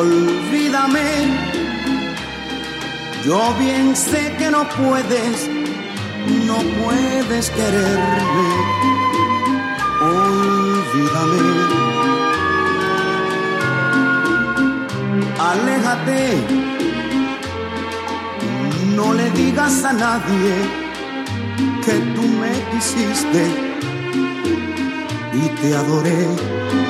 Olvídame, 0.00 1.10
yo 3.24 3.52
bien 3.58 3.96
sé 3.96 4.32
que 4.38 4.48
no 4.48 4.62
puedes, 4.68 5.50
no 6.46 6.58
puedes 6.80 7.50
quererme. 7.50 8.48
Olvídame, 10.00 11.46
aléjate, 15.50 16.20
no 18.94 19.14
le 19.14 19.30
digas 19.32 19.84
a 19.84 19.92
nadie 19.94 20.54
que 21.84 21.94
tú 22.14 22.22
me 22.40 22.52
quisiste 22.70 23.42
y 25.32 25.48
te 25.60 25.74
adoré. 25.74 26.87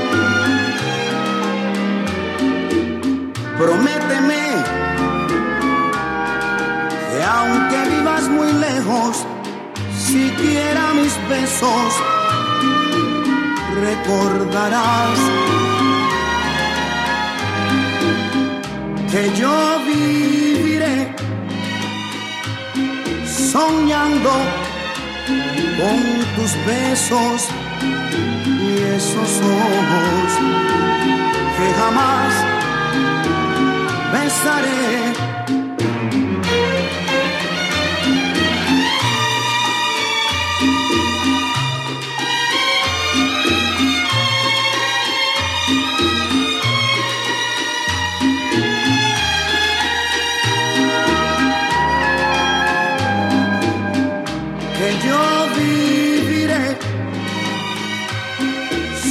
Prométeme 3.59 4.45
que 7.11 7.25
aunque 7.25 7.79
vivas 7.91 8.29
muy 8.29 8.53
lejos, 8.53 9.27
siquiera 9.97 10.95
mis 10.95 11.15
besos 11.29 11.93
recordarás 13.81 15.19
que 19.11 19.33
yo 19.41 19.57
viviré 19.87 21.13
soñando 23.27 24.31
con 25.79 26.01
tus 26.37 26.53
besos 26.65 27.49
y 28.45 28.83
esos 28.95 29.41
ojos 29.41 30.31
que 31.57 31.73
jamás 31.81 32.58
besaré. 34.19 35.29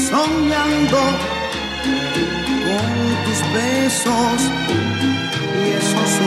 Soñando 0.09 1.01
con 2.65 2.91
tus 3.25 3.39
besos 3.53 4.39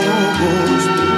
esos 0.03 1.10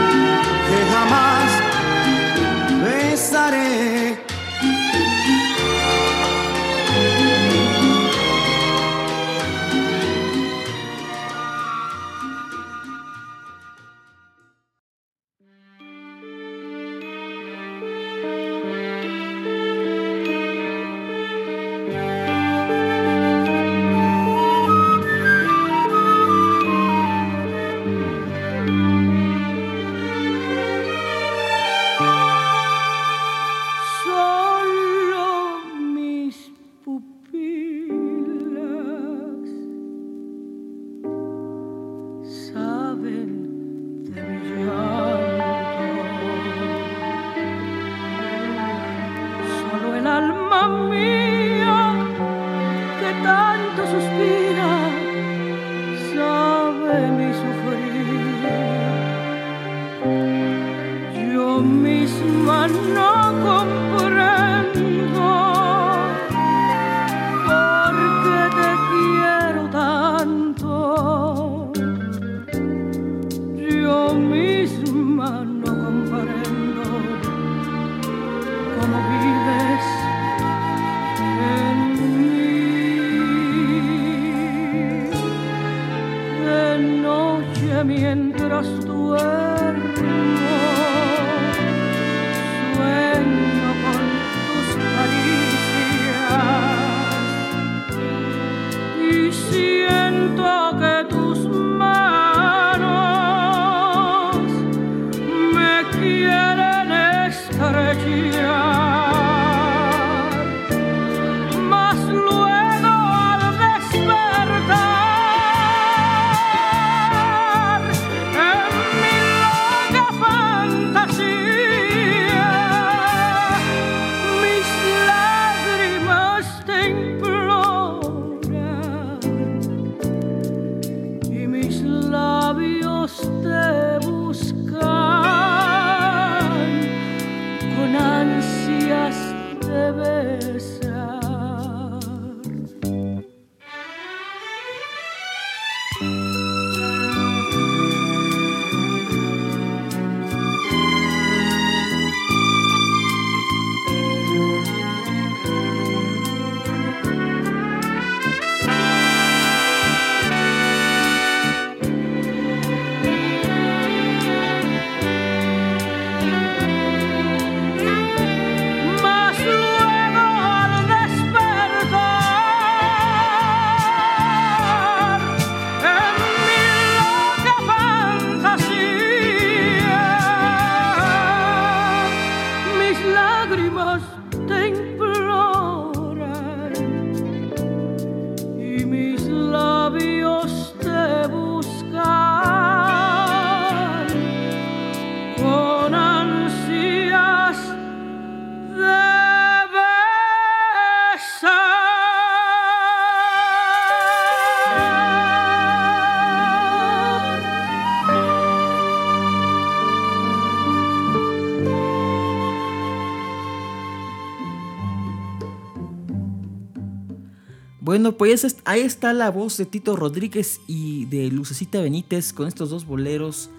Bueno, 218.03 218.17
pues 218.17 218.57
ahí 218.65 218.81
está 218.81 219.13
la 219.13 219.31
voz 219.31 219.55
de 219.55 219.65
Tito 219.65 219.95
Rodríguez 219.95 220.59
y 220.67 221.05
de 221.05 221.31
Lucecita 221.31 221.79
Benítez 221.79 222.33
con 222.33 222.49
estos 222.49 222.69
dos 222.69 222.85
boleros 222.85 223.49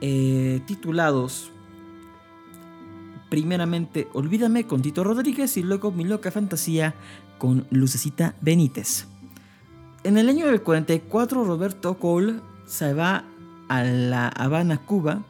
eh, 0.00 0.60
titulados 0.64 1.50
primeramente 3.30 4.06
Olvídame 4.12 4.64
con 4.64 4.80
Tito 4.80 5.02
Rodríguez 5.02 5.56
y 5.56 5.64
luego 5.64 5.90
Mi 5.90 6.04
Loca 6.04 6.30
Fantasía 6.30 6.94
con 7.38 7.66
Lucecita 7.70 8.36
Benítez. 8.40 9.08
En 10.04 10.18
el 10.18 10.28
año 10.28 10.46
del 10.46 10.62
44 10.62 11.42
Roberto 11.42 11.98
Cole 11.98 12.34
se 12.68 12.94
va 12.94 13.24
a 13.68 13.82
La 13.82 14.28
Habana, 14.28 14.78
Cuba 14.86 15.24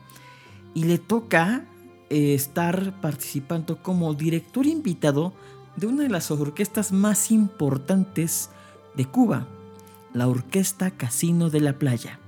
y 0.75 0.85
le 0.85 0.99
toca 0.99 1.65
eh, 2.11 2.35
estar 2.35 3.01
participando 3.01 3.83
como 3.83 4.13
director 4.13 4.67
invitado 4.67 5.33
de 5.77 5.87
una 5.87 6.03
de 6.03 6.09
las 6.09 6.31
orquestas 6.31 6.93
más 6.93 7.31
importantes 7.31 8.51
de 8.97 9.05
Cuba, 9.07 9.47
la 10.13 10.29
Orquesta 10.29 10.91
Casino 10.91 11.51
de 11.51 11.61
la 11.61 11.75
Playa. 11.75 12.19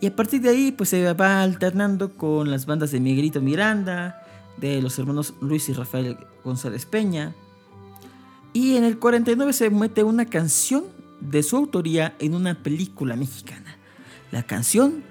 Y 0.00 0.06
a 0.06 0.14
partir 0.14 0.42
de 0.42 0.50
ahí 0.50 0.72
pues 0.72 0.90
se 0.90 1.12
va 1.12 1.42
alternando 1.42 2.16
con 2.16 2.50
las 2.50 2.66
bandas 2.66 2.92
de 2.92 3.00
Miguelito 3.00 3.40
Miranda, 3.40 4.22
de 4.56 4.80
los 4.82 4.98
hermanos 4.98 5.34
Luis 5.40 5.68
y 5.68 5.72
Rafael 5.72 6.16
González 6.44 6.86
Peña. 6.86 7.34
Y 8.52 8.76
en 8.76 8.84
el 8.84 8.98
49 8.98 9.52
se 9.52 9.70
mete 9.70 10.04
una 10.04 10.24
canción 10.26 10.84
de 11.20 11.42
su 11.42 11.56
autoría 11.56 12.14
en 12.18 12.34
una 12.34 12.54
película 12.54 13.16
mexicana. 13.16 13.76
La 14.30 14.42
canción 14.42 15.02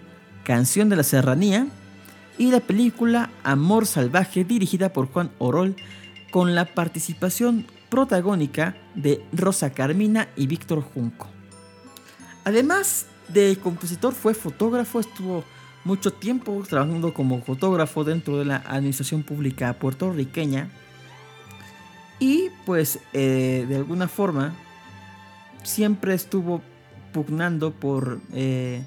Canción 0.47 0.87
de 0.87 0.95
la 0.95 1.03
Serranía 1.03 1.67
y 2.37 2.51
la 2.51 2.61
película 2.61 3.29
Amor 3.43 3.85
Salvaje 3.85 4.45
dirigida 4.45 4.93
por 4.93 5.07
Juan 5.07 5.29
Orol 5.39 5.75
con 6.31 6.55
la 6.55 6.65
participación 6.65 7.65
protagónica 7.89 8.75
de 8.95 9.23
Rosa 9.31 9.71
Carmina 9.71 10.29
y 10.35 10.47
Víctor 10.47 10.81
Junco. 10.81 11.27
Además 12.43 13.07
de 13.27 13.57
compositor 13.61 14.13
fue 14.13 14.33
fotógrafo, 14.33 14.99
estuvo 14.99 15.43
mucho 15.83 16.11
tiempo 16.11 16.63
trabajando 16.67 17.13
como 17.13 17.41
fotógrafo 17.41 18.03
dentro 18.03 18.37
de 18.37 18.45
la 18.45 18.57
administración 18.57 19.23
pública 19.23 19.73
puertorriqueña 19.73 20.69
y 22.19 22.49
pues 22.65 22.99
eh, 23.13 23.65
de 23.67 23.75
alguna 23.77 24.07
forma 24.07 24.53
siempre 25.63 26.13
estuvo 26.13 26.61
pugnando 27.13 27.71
por 27.71 28.19
eh, 28.33 28.83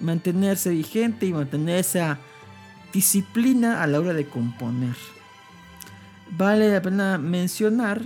mantenerse 0.00 0.70
vigente 0.70 1.26
y 1.26 1.32
mantener 1.32 1.78
esa 1.78 2.18
disciplina 2.92 3.82
a 3.82 3.86
la 3.86 4.00
hora 4.00 4.12
de 4.12 4.26
componer. 4.26 4.94
Vale 6.30 6.70
la 6.70 6.82
pena 6.82 7.18
mencionar 7.18 8.02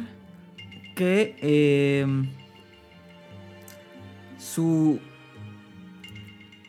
que 0.95 1.37
eh, 1.41 2.07
su, 4.39 4.99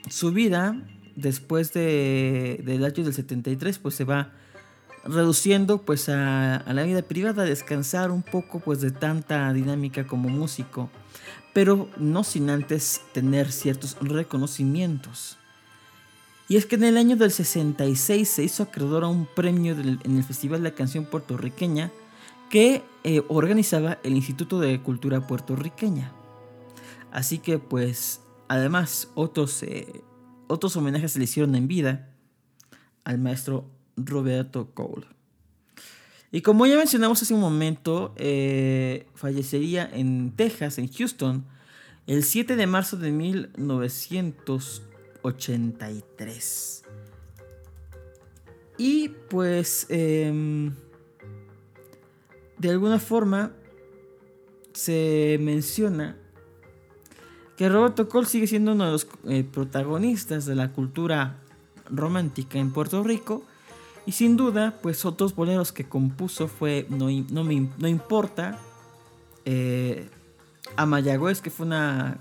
su 0.10 0.32
vida 0.32 0.76
después 1.16 1.74
de, 1.74 2.62
del 2.64 2.86
año 2.86 3.04
del 3.04 3.14
73 3.14 3.80
pues 3.80 3.96
se 3.96 4.04
va 4.04 4.32
reduciendo 5.04 5.82
pues 5.82 6.10
a, 6.10 6.58
a, 6.58 6.74
la 6.74 6.84
vida 6.84 7.02
privada, 7.02 7.44
a 7.44 7.46
descansar 7.46 8.12
un 8.12 8.22
poco 8.22 8.60
pues 8.60 8.82
de 8.82 8.92
tanta 8.92 9.52
dinámica 9.52 10.06
como 10.06 10.30
músico, 10.30 10.90
pero 11.54 11.90
no 11.98 12.24
sin 12.24 12.50
antes 12.50 13.02
tener 13.14 13.52
ciertos 13.52 13.98
reconocimientos. 14.00 15.40
Y 16.50 16.58
es 16.58 16.66
que 16.66 16.76
en 16.76 16.84
el 16.84 16.98
año 16.98 17.16
del 17.16 17.32
66 17.32 18.28
se 18.28 18.44
hizo 18.44 18.64
acreedor 18.64 19.04
a 19.04 19.08
un 19.08 19.28
premio 19.28 19.74
en 19.74 20.18
el 20.18 20.24
Festival 20.24 20.64
de 20.64 20.72
la 20.72 20.76
Canción 20.76 21.06
Puertorriqueña 21.06 21.92
que 22.50 22.82
eh, 23.04 23.22
organizaba 23.28 24.00
el 24.04 24.14
Instituto 24.16 24.60
de 24.60 24.82
Cultura 24.82 25.28
Puertorriqueña. 25.28 26.12
Así 27.12 27.38
que 27.38 27.60
pues 27.60 28.22
además 28.48 29.10
otros, 29.14 29.62
eh, 29.62 30.02
otros 30.48 30.76
homenajes 30.76 31.12
se 31.12 31.20
le 31.20 31.26
hicieron 31.26 31.54
en 31.54 31.68
vida 31.68 32.10
al 33.04 33.20
maestro 33.20 33.70
Roberto 33.96 34.72
Cole. 34.74 35.06
Y 36.32 36.42
como 36.42 36.66
ya 36.66 36.78
mencionamos 36.78 37.22
hace 37.22 37.36
un 37.36 37.42
momento, 37.42 38.16
eh, 38.18 39.06
fallecería 39.14 39.88
en 39.92 40.32
Texas, 40.36 40.80
en 40.80 40.92
Houston, 40.92 41.46
el 42.08 42.24
7 42.24 42.56
de 42.56 42.66
marzo 42.66 42.98
de 42.98 43.12
1983. 45.24 46.84
Y 48.78 49.10
pues, 49.30 49.86
em, 49.90 50.74
de 52.58 52.70
alguna 52.70 53.00
forma, 53.00 53.52
se 54.74 55.38
menciona 55.42 56.16
que 57.58 57.68
Roberto 57.68 58.08
Cole 58.08 58.26
sigue 58.26 58.48
siendo 58.48 58.72
uno 58.72 58.86
de 58.86 58.92
los 58.92 59.08
eh, 59.28 59.44
protagonistas 59.44 60.46
de 60.46 60.56
la 60.56 60.72
cultura 60.72 61.42
romántica 61.90 62.58
en 62.58 62.72
Puerto 62.72 63.04
Rico. 63.04 63.44
Y 64.06 64.14
sin 64.14 64.38
duda, 64.38 64.80
pues 64.82 65.04
otros 65.04 65.36
boleros 65.36 65.74
que 65.74 65.84
compuso 65.84 66.48
fue 66.48 66.88
No, 66.90 67.10
no, 67.10 67.44
no 67.44 67.88
Importa, 67.88 68.58
eh, 69.44 70.10
Amayagüez, 70.78 71.42
que 71.42 71.50
fue 71.50 71.66
una 71.66 72.20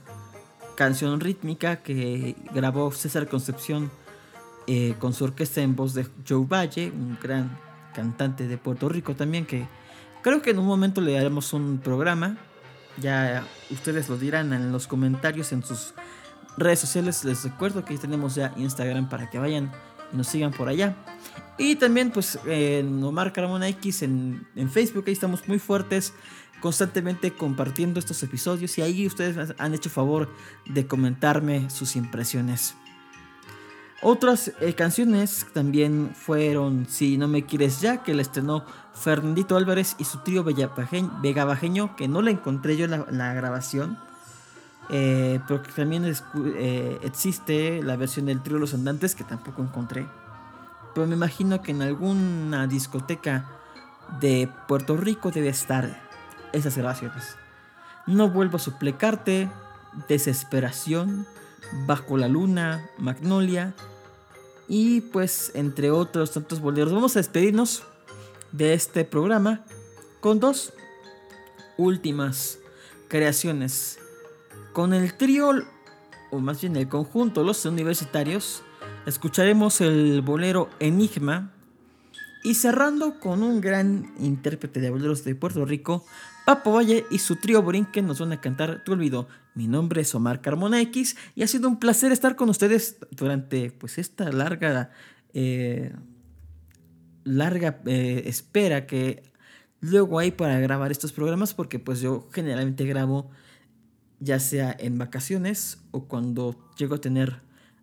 canción 0.79 1.19
rítmica 1.19 1.83
que 1.83 2.37
grabó 2.55 2.93
César 2.93 3.27
Concepción 3.27 3.91
eh, 4.69 4.95
con 5.01 5.13
su 5.13 5.25
orquesta 5.25 5.61
en 5.61 5.75
voz 5.75 5.93
de 5.93 6.07
Joe 6.27 6.47
Valle, 6.47 6.93
un 6.95 7.19
gran 7.21 7.59
cantante 7.93 8.47
de 8.47 8.59
Puerto 8.59 8.89
Rico 8.89 9.17
también, 9.17 9.45
que 9.45 9.67
creo 10.23 10.41
que 10.41 10.51
en 10.51 10.61
un 10.61 10.67
momento 10.67 11.01
le 11.01 11.19
haremos 11.19 11.53
un 11.53 11.79
programa 11.79 12.37
ya 13.01 13.45
ustedes 13.71 14.09
lo 14.09 14.17
dirán 14.17 14.53
en 14.53 14.71
los 14.71 14.87
comentarios 14.87 15.53
en 15.53 15.65
sus 15.65 15.95
redes 16.57 16.79
sociales. 16.79 17.25
Les 17.25 17.43
recuerdo 17.43 17.85
que 17.85 17.99
tenemos 17.99 18.37
ya 18.37 18.53
Instagram 18.57 19.09
para 19.09 19.31
que 19.31 19.41
vayan 19.41 19.73
y 20.13 20.17
nos 20.17 20.29
sigan 20.29 20.53
por 20.53 20.69
allá. 20.69 20.97
Y 21.59 21.77
también 21.77 22.11
pues 22.11 22.39
en 22.47 23.03
Omar 23.03 23.33
Carmona 23.33 23.69
X 23.69 24.03
en, 24.03 24.47
en 24.55 24.71
Facebook, 24.71 25.05
ahí 25.07 25.13
estamos 25.13 25.47
muy 25.49 25.59
fuertes 25.59 26.13
constantemente 26.61 27.33
compartiendo 27.33 28.01
estos 28.01 28.23
episodios 28.23 28.77
y 28.79 28.83
ahí 28.83 29.07
ustedes 29.07 29.55
han 29.59 29.75
hecho 29.75 29.91
favor 29.91 30.29
de 30.67 30.87
comentarme 30.87 31.71
sus 31.71 31.97
impresiones. 31.97 32.75
Otras 34.01 34.53
eh, 34.61 34.75
canciones 34.75 35.47
también 35.53 36.13
fueron 36.15 36.87
Si 36.89 37.19
no 37.19 37.27
me 37.27 37.45
quieres 37.45 37.81
ya, 37.81 38.05
que 38.05 38.15
la 38.15 38.23
estrenó 38.23 38.65
Fernandito 38.95 39.57
Álvarez 39.57 39.97
y 39.99 40.05
su 40.05 40.19
trío 40.21 40.45
Vega 40.45 41.45
Bajeño, 41.45 41.97
que 41.97 42.07
no 42.07 42.23
la 42.23 42.31
encontré 42.31 42.77
yo 42.77 42.85
en 42.85 42.93
la, 42.93 43.35
grabación. 43.35 43.99
Eh, 44.91 45.41
pero 45.47 45.63
que 45.63 45.71
también 45.73 46.05
eh, 46.07 46.99
existe 47.03 47.83
la 47.83 47.97
versión 47.97 48.27
del 48.27 48.43
trío 48.43 48.59
Los 48.59 48.75
Andantes, 48.75 49.15
que 49.15 49.25
tampoco 49.25 49.63
encontré. 49.63 50.07
Pero 50.95 51.07
me 51.07 51.15
imagino 51.15 51.63
que 51.63 51.73
en 51.73 51.83
alguna 51.83 52.67
discoteca 52.67 53.49
de 54.21 54.51
Puerto 54.67 54.97
Rico 54.97 55.31
debe 55.31 55.49
estar 55.49 56.01
esas 56.53 56.77
grabaciones. 56.77 57.37
No 58.07 58.31
vuelvo 58.31 58.57
a 58.57 58.61
suplicarte, 58.61 59.51
Desesperación, 60.09 61.27
Bajo 61.87 62.17
la 62.17 62.29
Luna, 62.29 62.89
Magnolia 62.99 63.75
y 64.69 65.03
pues 65.03 65.51
entre 65.55 65.91
otros 65.91 66.33
tantos 66.33 66.61
boleros. 66.61 66.93
Vamos 66.93 67.17
a 67.17 67.21
despedirnos 67.21 67.83
de 68.53 68.75
este 68.75 69.05
programa 69.05 69.65
con 70.21 70.41
dos 70.41 70.73
últimas 71.77 72.59
creaciones. 73.09 73.99
Con 74.79 74.95
el 74.95 75.15
trío, 75.15 75.51
o 76.31 76.39
más 76.39 76.61
bien 76.61 76.77
el 76.77 76.89
conjunto, 76.89 77.43
los 77.43 77.65
universitarios, 77.65 78.63
escucharemos 79.07 79.81
el 79.81 80.23
bolero 80.23 80.71
Enigma. 80.79 81.53
Y 82.45 82.55
cerrando 82.55 83.19
con 83.19 83.43
un 83.43 83.61
gran 83.61 84.15
intérprete 84.21 84.79
de 84.79 84.91
boleros 84.91 85.25
de 85.25 85.35
Puerto 85.35 85.65
Rico, 85.65 86.07
Papo 86.47 86.71
Valle 86.71 87.05
y 87.11 87.19
su 87.19 87.35
trío 87.35 87.61
Borinquen 87.61 88.07
nos 88.07 88.21
van 88.21 88.31
a 88.31 88.41
cantar 88.41 88.85
Tu 88.85 88.93
Olvido. 88.93 89.27
Mi 89.57 89.67
nombre 89.67 90.03
es 90.03 90.15
Omar 90.15 90.43
Carmona 90.43 90.81
X 90.83 91.17
y 91.35 91.43
ha 91.43 91.49
sido 91.49 91.69
un 91.69 91.81
placer 91.81 92.13
estar 92.13 92.37
con 92.37 92.49
ustedes 92.49 92.99
durante 93.11 93.73
pues 93.73 93.99
esta 93.99 94.31
larga 94.31 94.93
eh, 95.35 95.93
larga 97.25 97.81
eh, 97.85 98.23
espera 98.27 98.87
que 98.87 99.25
luego 99.81 100.21
hay 100.21 100.31
para 100.31 100.61
grabar 100.61 100.93
estos 100.93 101.11
programas 101.11 101.53
porque 101.53 101.81
pues 101.81 102.01
yo 102.01 102.29
generalmente 102.31 102.85
grabo 102.87 103.29
ya 104.21 104.41
sea 104.41 104.75
en 104.79 104.99
vacaciones 104.99 105.79
o 105.91 106.05
cuando 106.05 106.57
llego 106.77 106.97
a 106.97 107.01
tener 107.01 107.41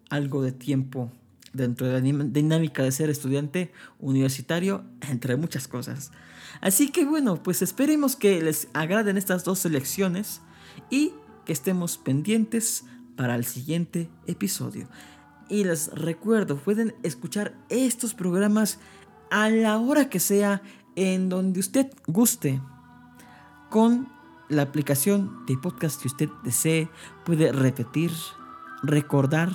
algo 0.09 0.41
de 0.41 0.51
tiempo 0.51 1.11
dentro 1.53 1.87
de 1.87 1.93
la 1.93 2.01
dinámica 2.01 2.83
de 2.83 2.91
ser 2.91 3.09
estudiante 3.09 3.71
universitario, 3.99 4.83
entre 5.09 5.35
muchas 5.37 5.67
cosas. 5.67 6.11
Así 6.61 6.91
que 6.91 7.05
bueno, 7.05 7.41
pues 7.41 7.61
esperemos 7.61 8.15
que 8.15 8.41
les 8.41 8.67
agraden 8.73 9.17
estas 9.17 9.43
dos 9.43 9.59
selecciones 9.59 10.41
y 10.89 11.13
que 11.45 11.53
estemos 11.53 11.97
pendientes 11.97 12.85
para 13.15 13.35
el 13.35 13.45
siguiente 13.45 14.09
episodio. 14.27 14.87
Y 15.47 15.63
les 15.63 15.87
recuerdo, 15.93 16.57
pueden 16.57 16.95
escuchar 17.03 17.55
estos 17.69 18.13
programas 18.13 18.79
a 19.29 19.49
la 19.49 19.77
hora 19.77 20.09
que 20.09 20.19
sea, 20.19 20.61
en 20.95 21.29
donde 21.29 21.59
usted 21.59 21.91
guste, 22.07 22.61
con 23.69 24.14
la 24.49 24.63
aplicación 24.63 25.45
de 25.45 25.57
podcast 25.57 26.01
que 26.01 26.07
usted 26.07 26.29
desee, 26.43 26.89
puede 27.23 27.51
repetir, 27.51 28.11
recordar 28.83 29.51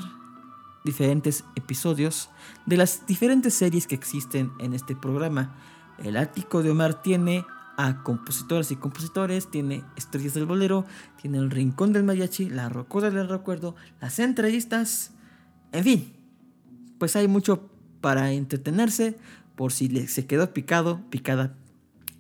diferentes 0.85 1.45
episodios 1.57 2.31
de 2.67 2.77
las 2.77 3.07
diferentes 3.07 3.55
series 3.55 3.87
que 3.87 3.95
existen 3.95 4.53
en 4.59 4.73
este 4.73 4.97
programa. 4.97 5.57
El 5.99 6.17
Ático 6.17 6.63
de 6.63 6.71
Omar 6.71 7.03
tiene 7.03 7.45
a 7.77 8.03
compositores 8.03 8.71
y 8.71 8.77
compositores, 8.77 9.51
tiene 9.51 9.85
Estrellas 9.97 10.35
del 10.35 10.47
Bolero, 10.47 10.85
tiene 11.21 11.39
El 11.39 11.51
Rincón 11.51 11.93
del 11.93 12.05
Mariachi, 12.05 12.51
La 12.51 12.69
Rocoda 12.69 13.11
del 13.11 13.29
Recuerdo, 13.29 13.75
las 14.01 14.19
entrevistas, 14.19 15.13
en 15.73 15.85
fin, 15.85 16.13
pues 16.99 17.17
hay 17.17 17.29
mucho 17.29 17.71
para 18.01 18.33
entretenerse 18.33 19.19
por 19.57 19.73
si 19.73 20.07
se 20.09 20.27
quedó 20.27 20.53
picado, 20.53 21.01
picada 21.11 21.55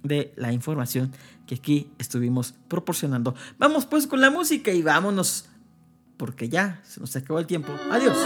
de 0.02 0.32
la 0.36 0.52
información 0.52 1.12
que 1.50 1.56
aquí 1.56 1.90
estuvimos 1.98 2.54
proporcionando. 2.68 3.34
Vamos 3.58 3.84
pues 3.84 4.06
con 4.06 4.20
la 4.20 4.30
música 4.30 4.70
y 4.70 4.82
vámonos, 4.82 5.46
porque 6.16 6.48
ya 6.48 6.80
se 6.84 7.00
nos 7.00 7.16
acabó 7.16 7.40
el 7.40 7.48
tiempo. 7.48 7.72
Adiós. 7.90 8.16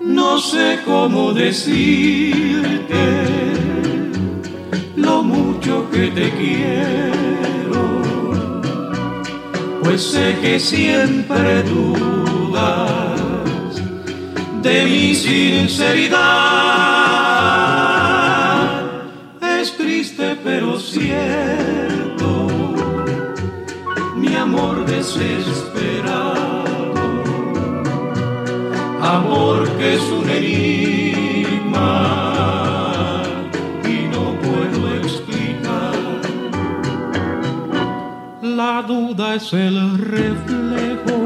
No 0.00 0.38
sé 0.38 0.80
cómo 0.84 1.32
decirte 1.32 2.94
lo 4.96 5.22
mucho 5.22 5.90
que 5.90 6.08
te 6.08 6.30
quiero, 6.32 8.02
pues 9.82 10.02
sé 10.02 10.36
que 10.42 10.60
siempre 10.60 11.62
dudas 11.62 12.15
de 14.66 14.84
mi 14.84 15.14
sinceridad. 15.14 16.16
Es 19.60 19.76
triste 19.76 20.36
pero 20.42 20.80
cierto, 20.80 22.48
mi 24.16 24.34
amor 24.34 24.84
desesperado 24.84 26.46
amor 29.00 29.68
que 29.78 29.94
es 29.94 30.02
un 30.18 30.28
enigma 30.28 31.92
y 33.84 33.96
no 34.14 34.24
puedo 34.46 34.80
explicar. 34.96 35.94
La 38.42 38.82
duda 38.82 39.36
es 39.36 39.52
el 39.52 39.98
reflejo 39.98 41.16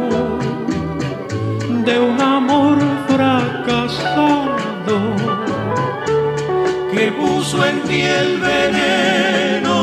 de 1.87 1.99
un 1.99 2.21
amor 2.21 2.80
que 6.93 7.13
puso 7.13 7.65
en 7.67 7.83
ti 7.83 8.01
el 8.03 8.39
veneno 8.39 9.79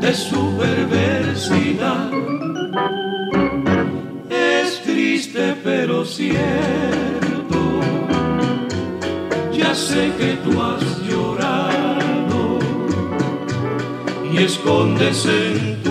de 0.00 0.14
su 0.14 0.56
perversidad 0.58 2.10
pero 5.64 6.04
cierto. 6.04 6.40
Ya 9.52 9.74
sé 9.74 10.12
que 10.18 10.36
tú 10.44 10.60
has 10.60 10.82
llorado 11.02 12.58
y 14.32 14.38
escondes 14.38 15.26
en 15.26 15.82
tu 15.82 15.89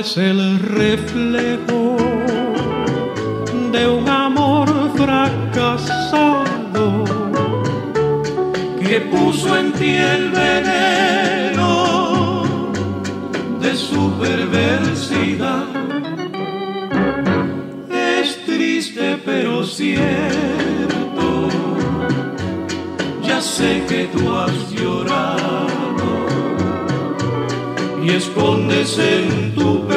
es 0.00 0.16
el 0.16 0.58
reflejo 0.60 1.96
de 3.70 3.86
un 3.86 4.08
amor 4.08 4.66
fracasado 4.96 6.44
que 8.80 9.00
puso 9.12 9.58
en 9.58 9.72
ti 9.72 9.90
el 9.90 10.30
veneno 10.30 11.66
de 13.60 13.76
su 13.76 14.12
perversidad. 14.18 15.66
Es 17.90 18.42
triste 18.46 19.20
pero 19.22 19.64
cierto, 19.64 21.48
ya 23.22 23.42
sé 23.42 23.84
que 23.86 24.08
tú 24.14 24.34
has 24.34 24.70
llorado 24.70 25.60
y 28.02 28.10
escondes 28.12 28.98
en 28.98 29.54
tu 29.54 29.89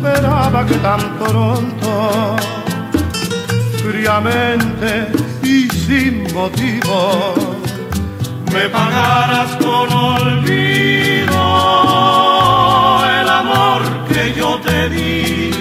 esperaba 0.00 0.64
que 0.64 0.76
tan 0.76 1.00
pronto, 1.18 2.36
fríamente 3.84 5.08
y 5.42 5.68
sin 5.68 6.22
motivo, 6.32 7.34
Me 8.52 8.68
pagaras 8.68 9.50
con 9.56 9.92
olvido 9.92 11.40
el 13.20 13.28
amor 13.28 13.82
que 14.08 14.34
yo 14.36 14.58
te 14.60 14.88
di. 14.88 15.59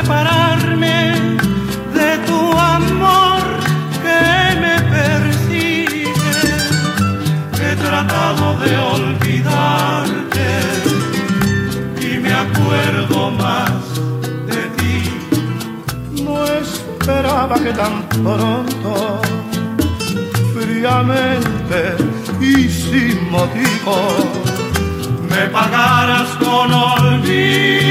Separarme 0.00 0.98
de 1.94 2.10
tu 2.26 2.40
amor 2.76 3.42
que 4.04 4.22
me 4.62 4.76
persigue. 4.94 6.54
He 7.62 7.72
tratado 7.76 8.46
de 8.64 8.72
olvidarte 8.96 10.48
y 12.08 12.18
me 12.18 12.32
acuerdo 12.32 13.30
más 13.30 13.80
de 14.50 14.62
ti. 14.78 14.96
No 16.24 16.44
esperaba 16.44 17.54
que 17.64 17.72
tan 17.72 18.02
pronto, 18.08 19.20
fríamente 20.54 21.80
y 22.40 22.68
sin 22.68 23.30
motivo, 23.30 23.94
me 25.30 25.42
pagaras 25.48 26.28
con 26.42 26.72
olvido 26.72 27.90